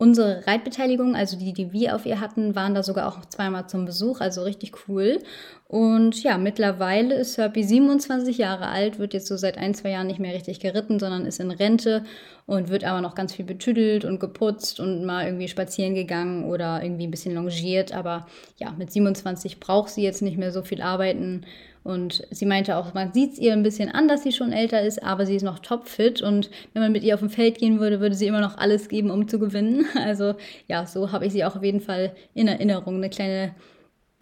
Unsere 0.00 0.46
Reitbeteiligung, 0.46 1.16
also 1.16 1.36
die, 1.36 1.52
die 1.52 1.72
wir 1.72 1.96
auf 1.96 2.06
ihr 2.06 2.20
hatten, 2.20 2.54
waren 2.54 2.72
da 2.72 2.84
sogar 2.84 3.08
auch 3.08 3.26
zweimal 3.26 3.68
zum 3.68 3.84
Besuch, 3.84 4.20
also 4.20 4.44
richtig 4.44 4.72
cool. 4.86 5.18
Und 5.66 6.22
ja, 6.22 6.38
mittlerweile 6.38 7.16
ist 7.16 7.36
Herbie 7.36 7.64
27 7.64 8.38
Jahre 8.38 8.68
alt, 8.68 9.00
wird 9.00 9.12
jetzt 9.12 9.26
so 9.26 9.36
seit 9.36 9.58
ein, 9.58 9.74
zwei 9.74 9.90
Jahren 9.90 10.06
nicht 10.06 10.20
mehr 10.20 10.34
richtig 10.34 10.60
geritten, 10.60 11.00
sondern 11.00 11.26
ist 11.26 11.40
in 11.40 11.50
Rente 11.50 12.04
und 12.46 12.68
wird 12.68 12.84
aber 12.84 13.00
noch 13.00 13.16
ganz 13.16 13.34
viel 13.34 13.44
betüdelt 13.44 14.04
und 14.04 14.20
geputzt 14.20 14.78
und 14.78 15.04
mal 15.04 15.26
irgendwie 15.26 15.48
spazieren 15.48 15.96
gegangen 15.96 16.44
oder 16.44 16.80
irgendwie 16.80 17.08
ein 17.08 17.10
bisschen 17.10 17.34
longiert. 17.34 17.92
Aber 17.92 18.28
ja, 18.56 18.70
mit 18.78 18.92
27 18.92 19.58
braucht 19.58 19.90
sie 19.90 20.04
jetzt 20.04 20.22
nicht 20.22 20.38
mehr 20.38 20.52
so 20.52 20.62
viel 20.62 20.80
arbeiten 20.80 21.44
und 21.88 22.26
sie 22.30 22.44
meinte 22.44 22.76
auch, 22.76 22.92
man 22.92 23.14
sieht 23.14 23.32
es 23.32 23.38
ihr 23.38 23.54
ein 23.54 23.62
bisschen 23.62 23.88
an, 23.88 24.08
dass 24.08 24.22
sie 24.22 24.32
schon 24.32 24.52
älter 24.52 24.82
ist, 24.82 25.02
aber 25.02 25.24
sie 25.24 25.36
ist 25.36 25.42
noch 25.42 25.58
topfit. 25.58 26.20
Und 26.20 26.50
wenn 26.74 26.82
man 26.82 26.92
mit 26.92 27.02
ihr 27.02 27.14
auf 27.14 27.20
dem 27.20 27.30
Feld 27.30 27.56
gehen 27.56 27.80
würde, 27.80 27.98
würde 27.98 28.14
sie 28.14 28.26
immer 28.26 28.42
noch 28.42 28.58
alles 28.58 28.90
geben, 28.90 29.10
um 29.10 29.26
zu 29.26 29.38
gewinnen. 29.38 29.86
Also 29.98 30.34
ja, 30.68 30.84
so 30.86 31.12
habe 31.12 31.24
ich 31.24 31.32
sie 31.32 31.46
auch 31.46 31.56
auf 31.56 31.62
jeden 31.62 31.80
Fall 31.80 32.14
in 32.34 32.46
Erinnerung. 32.46 32.96
Eine 32.96 33.08
kleine, 33.08 33.54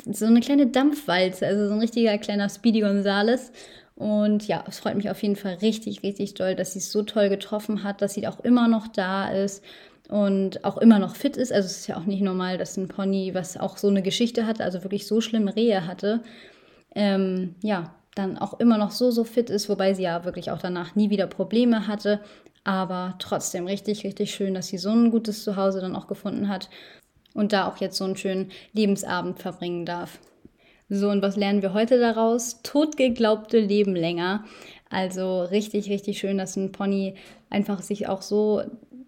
so 0.08 0.26
eine 0.26 0.38
kleine 0.38 0.68
Dampfwalze, 0.68 1.44
also 1.44 1.66
so 1.66 1.74
ein 1.74 1.80
richtiger 1.80 2.16
kleiner 2.18 2.48
Speedy 2.48 2.82
Gonzales. 2.82 3.50
Und 3.96 4.46
ja, 4.46 4.62
es 4.68 4.78
freut 4.78 4.94
mich 4.94 5.10
auf 5.10 5.20
jeden 5.22 5.36
Fall 5.36 5.54
richtig, 5.54 6.04
richtig 6.04 6.34
doll, 6.34 6.54
dass 6.54 6.74
sie 6.74 6.78
es 6.78 6.92
so 6.92 7.02
toll 7.02 7.28
getroffen 7.28 7.82
hat, 7.82 8.00
dass 8.00 8.14
sie 8.14 8.28
auch 8.28 8.38
immer 8.40 8.68
noch 8.68 8.86
da 8.86 9.28
ist 9.30 9.64
und 10.08 10.64
auch 10.64 10.78
immer 10.78 11.00
noch 11.00 11.16
fit 11.16 11.36
ist. 11.36 11.52
Also 11.52 11.66
es 11.66 11.78
ist 11.78 11.86
ja 11.88 11.96
auch 11.96 12.06
nicht 12.06 12.22
normal, 12.22 12.58
dass 12.58 12.76
ein 12.76 12.86
Pony, 12.86 13.34
was 13.34 13.56
auch 13.56 13.76
so 13.76 13.88
eine 13.88 14.02
Geschichte 14.02 14.46
hatte, 14.46 14.62
also 14.62 14.84
wirklich 14.84 15.08
so 15.08 15.20
schlimme 15.20 15.56
Rehe 15.56 15.84
hatte, 15.88 16.22
ähm, 16.96 17.54
ja, 17.62 17.94
dann 18.16 18.38
auch 18.38 18.58
immer 18.58 18.78
noch 18.78 18.90
so, 18.90 19.10
so 19.10 19.22
fit 19.22 19.50
ist, 19.50 19.68
wobei 19.68 19.94
sie 19.94 20.02
ja 20.02 20.24
wirklich 20.24 20.50
auch 20.50 20.58
danach 20.58 20.96
nie 20.96 21.10
wieder 21.10 21.26
Probleme 21.26 21.86
hatte. 21.86 22.20
Aber 22.64 23.14
trotzdem 23.20 23.66
richtig, 23.66 24.02
richtig 24.02 24.34
schön, 24.34 24.54
dass 24.54 24.68
sie 24.68 24.78
so 24.78 24.90
ein 24.90 25.10
gutes 25.10 25.44
Zuhause 25.44 25.80
dann 25.80 25.94
auch 25.94 26.08
gefunden 26.08 26.48
hat 26.48 26.68
und 27.34 27.52
da 27.52 27.68
auch 27.68 27.76
jetzt 27.76 27.98
so 27.98 28.04
einen 28.04 28.16
schönen 28.16 28.50
Lebensabend 28.72 29.38
verbringen 29.38 29.84
darf. 29.86 30.18
So, 30.88 31.10
und 31.10 31.20
was 31.20 31.36
lernen 31.36 31.62
wir 31.62 31.74
heute 31.74 32.00
daraus? 32.00 32.62
Totgeglaubte 32.62 33.60
leben 33.60 33.94
länger. 33.94 34.44
Also 34.88 35.42
richtig, 35.42 35.90
richtig 35.90 36.18
schön, 36.18 36.38
dass 36.38 36.56
ein 36.56 36.72
Pony 36.72 37.16
einfach 37.50 37.82
sich 37.82 38.08
auch 38.08 38.22
so 38.22 38.62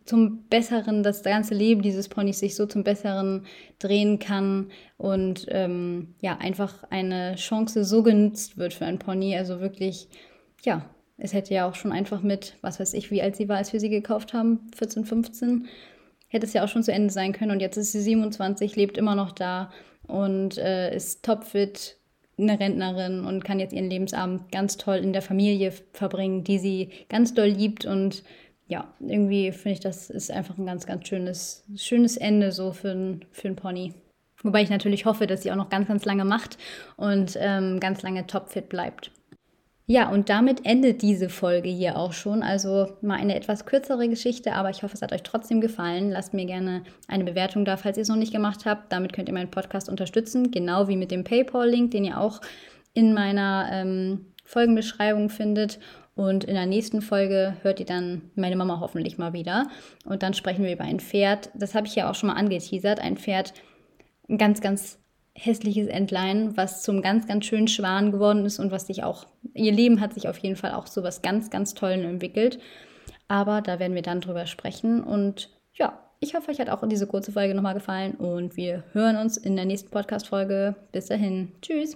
zum 0.09 0.49
Besseren, 0.49 1.03
das 1.03 1.23
ganze 1.23 1.55
Leben 1.55 1.83
dieses 1.83 2.09
Ponys 2.09 2.39
sich 2.39 2.55
so 2.55 2.67
zum 2.67 2.83
Besseren 2.83 3.45
drehen 3.79 4.19
kann 4.19 4.71
und 4.97 5.47
ähm, 5.51 6.15
ja, 6.21 6.39
einfach 6.39 6.85
eine 6.91 7.35
Chance 7.37 7.85
so 7.85 8.03
genutzt 8.03 8.57
wird 8.57 8.73
für 8.73 8.87
ein 8.87 8.99
Pony. 8.99 9.37
Also 9.37 9.61
wirklich, 9.61 10.09
ja, 10.63 10.89
es 11.19 11.35
hätte 11.35 11.53
ja 11.53 11.69
auch 11.69 11.75
schon 11.75 11.93
einfach 11.93 12.23
mit, 12.23 12.57
was 12.63 12.81
weiß 12.81 12.95
ich, 12.95 13.11
wie 13.11 13.21
alt 13.21 13.37
sie 13.37 13.49
war, 13.49 13.59
als 13.59 13.73
wir 13.73 13.81
sie 13.81 13.91
gekauft 13.91 14.33
haben, 14.33 14.71
14, 14.77 15.05
15, 15.05 15.69
hätte 16.29 16.47
es 16.47 16.55
ja 16.55 16.65
auch 16.65 16.69
schon 16.69 16.83
zu 16.83 16.93
Ende 16.93 17.13
sein 17.13 17.33
können. 17.33 17.51
Und 17.51 17.61
jetzt 17.61 17.77
ist 17.77 17.93
sie 17.93 18.01
27, 18.01 18.77
lebt 18.77 18.97
immer 18.97 19.15
noch 19.15 19.33
da 19.33 19.71
und 20.07 20.57
äh, 20.57 20.95
ist 20.95 21.25
topfit, 21.25 21.97
eine 22.39 22.61
Rentnerin 22.61 23.25
und 23.25 23.45
kann 23.45 23.59
jetzt 23.59 23.73
ihren 23.73 23.91
Lebensabend 23.91 24.53
ganz 24.53 24.77
toll 24.77 24.99
in 24.99 25.13
der 25.13 25.23
Familie 25.23 25.73
verbringen, 25.93 26.45
die 26.45 26.59
sie 26.59 26.91
ganz 27.09 27.35
doll 27.35 27.49
liebt 27.49 27.85
und 27.85 28.23
ja, 28.69 28.87
irgendwie 29.01 29.51
finde 29.53 29.73
ich, 29.73 29.81
das 29.81 30.11
ist 30.11 30.31
einfach 30.31 30.57
ein 30.59 30.67
ganz, 30.67 30.87
ganz 30.87 31.09
schönes, 31.09 31.65
schönes 31.77 32.17
Ende 32.17 32.53
so 32.53 32.73
für 32.73 32.91
ein, 32.91 33.25
für 33.33 33.49
ein 33.49 33.57
Pony. 33.57 33.95
Wobei 34.43 34.63
ich 34.63 34.71
natürlich 34.71 35.05
hoffe, 35.07 35.27
dass 35.27 35.43
sie 35.43 35.51
auch 35.51 35.57
noch 35.57 35.71
ganz, 35.71 35.89
ganz 35.89 36.05
lange 36.05 36.25
macht 36.25 36.59
und 36.97 37.37
ähm, 37.41 37.81
ganz 37.81 38.03
lange 38.03 38.27
topfit 38.27 38.69
bleibt. 38.69 39.11
Ja, 39.91 40.11
und 40.11 40.29
damit 40.29 40.67
endet 40.67 41.01
diese 41.01 41.31
Folge 41.31 41.71
hier 41.71 41.97
auch 41.97 42.13
schon. 42.13 42.43
Also 42.43 42.99
mal 43.01 43.19
eine 43.19 43.35
etwas 43.35 43.65
kürzere 43.65 44.07
Geschichte, 44.07 44.53
aber 44.53 44.69
ich 44.69 44.83
hoffe, 44.83 44.95
es 44.95 45.01
hat 45.01 45.13
euch 45.13 45.23
trotzdem 45.23 45.63
gefallen. 45.63 46.11
Lasst 46.11 46.35
mir 46.35 46.45
gerne 46.45 46.83
eine 47.09 47.25
Bewertung 47.25 47.65
da, 47.65 47.79
falls 47.79 47.97
ihr 47.97 48.03
es 48.03 48.11
noch 48.11 48.17
nicht 48.17 48.35
gemacht 48.35 48.67
habt. 48.67 48.93
Damit 48.93 49.15
könnt 49.15 49.31
ihr 49.31 49.35
meinen 49.35 49.51
Podcast 49.51 49.89
unterstützen, 49.89 50.51
genau 50.51 50.89
wie 50.89 50.97
mit 50.97 51.11
dem 51.11 51.25
PayPal-Link, 51.25 51.93
den 51.93 52.05
ihr 52.05 52.21
auch 52.21 52.43
in 52.93 53.15
meiner 53.15 53.71
ähm, 53.73 54.27
Folgenbeschreibung 54.45 55.31
findet. 55.31 55.79
Und 56.19 56.43
in 56.43 56.55
der 56.55 56.67
nächsten 56.67 57.01
Folge 57.01 57.55
hört 57.63 57.79
ihr 57.79 57.87
dann 57.87 58.23
meine 58.35 58.57
Mama 58.57 58.81
hoffentlich 58.81 59.19
mal 59.19 59.35
wieder. 59.35 59.69
Und 60.05 60.25
dann 60.25 60.35
sprechen 60.35 60.65
wir 60.65 60.73
über 60.73 60.83
ein 60.83 60.99
Pferd. 60.99 61.49
Das 61.55 61.77
habe 61.77 61.87
ich 61.87 61.95
ja 61.95 62.11
auch 62.11 62.17
schon 62.17 62.27
mal 62.27 62.35
angeteasert. 62.35 62.99
Ein 62.99 63.17
Pferd, 63.17 63.55
ein 64.29 64.37
ganz, 64.37 64.61
ganz 64.61 64.99
hässliches 65.35 65.87
Entlein, 65.87 66.57
was 66.57 66.83
zum 66.83 67.03
ganz, 67.03 67.29
ganz 67.29 67.45
schönen 67.45 67.69
Schwan 67.69 68.11
geworden 68.11 68.45
ist 68.45 68.59
und 68.59 68.73
was 68.73 68.89
sich 68.89 69.05
auch, 69.05 69.27
ihr 69.55 69.71
Leben 69.71 70.01
hat 70.01 70.13
sich 70.13 70.29
auf 70.29 70.39
jeden 70.39 70.57
Fall 70.57 70.73
auch 70.73 70.87
zu 70.87 71.05
was 71.05 71.23
ganz, 71.23 71.51
ganz 71.51 71.75
Tollen 71.75 72.03
entwickelt. 72.03 72.59
Aber 73.29 73.61
da 73.61 73.79
werden 73.79 73.95
wir 73.95 74.03
dann 74.03 74.21
drüber 74.21 74.47
sprechen. 74.47 75.05
Und 75.05 75.51
ja, 75.75 76.01
ich 76.19 76.35
hoffe, 76.35 76.51
euch 76.51 76.59
hat 76.59 76.69
auch 76.69 76.83
diese 76.89 77.07
kurze 77.07 77.31
Folge 77.31 77.55
nochmal 77.55 77.75
gefallen 77.75 78.15
und 78.15 78.57
wir 78.57 78.83
hören 78.93 79.19
uns 79.19 79.37
in 79.37 79.55
der 79.55 79.67
nächsten 79.67 79.91
Podcast-Folge. 79.91 80.75
Bis 80.91 81.07
dahin. 81.07 81.53
Tschüss. 81.63 81.95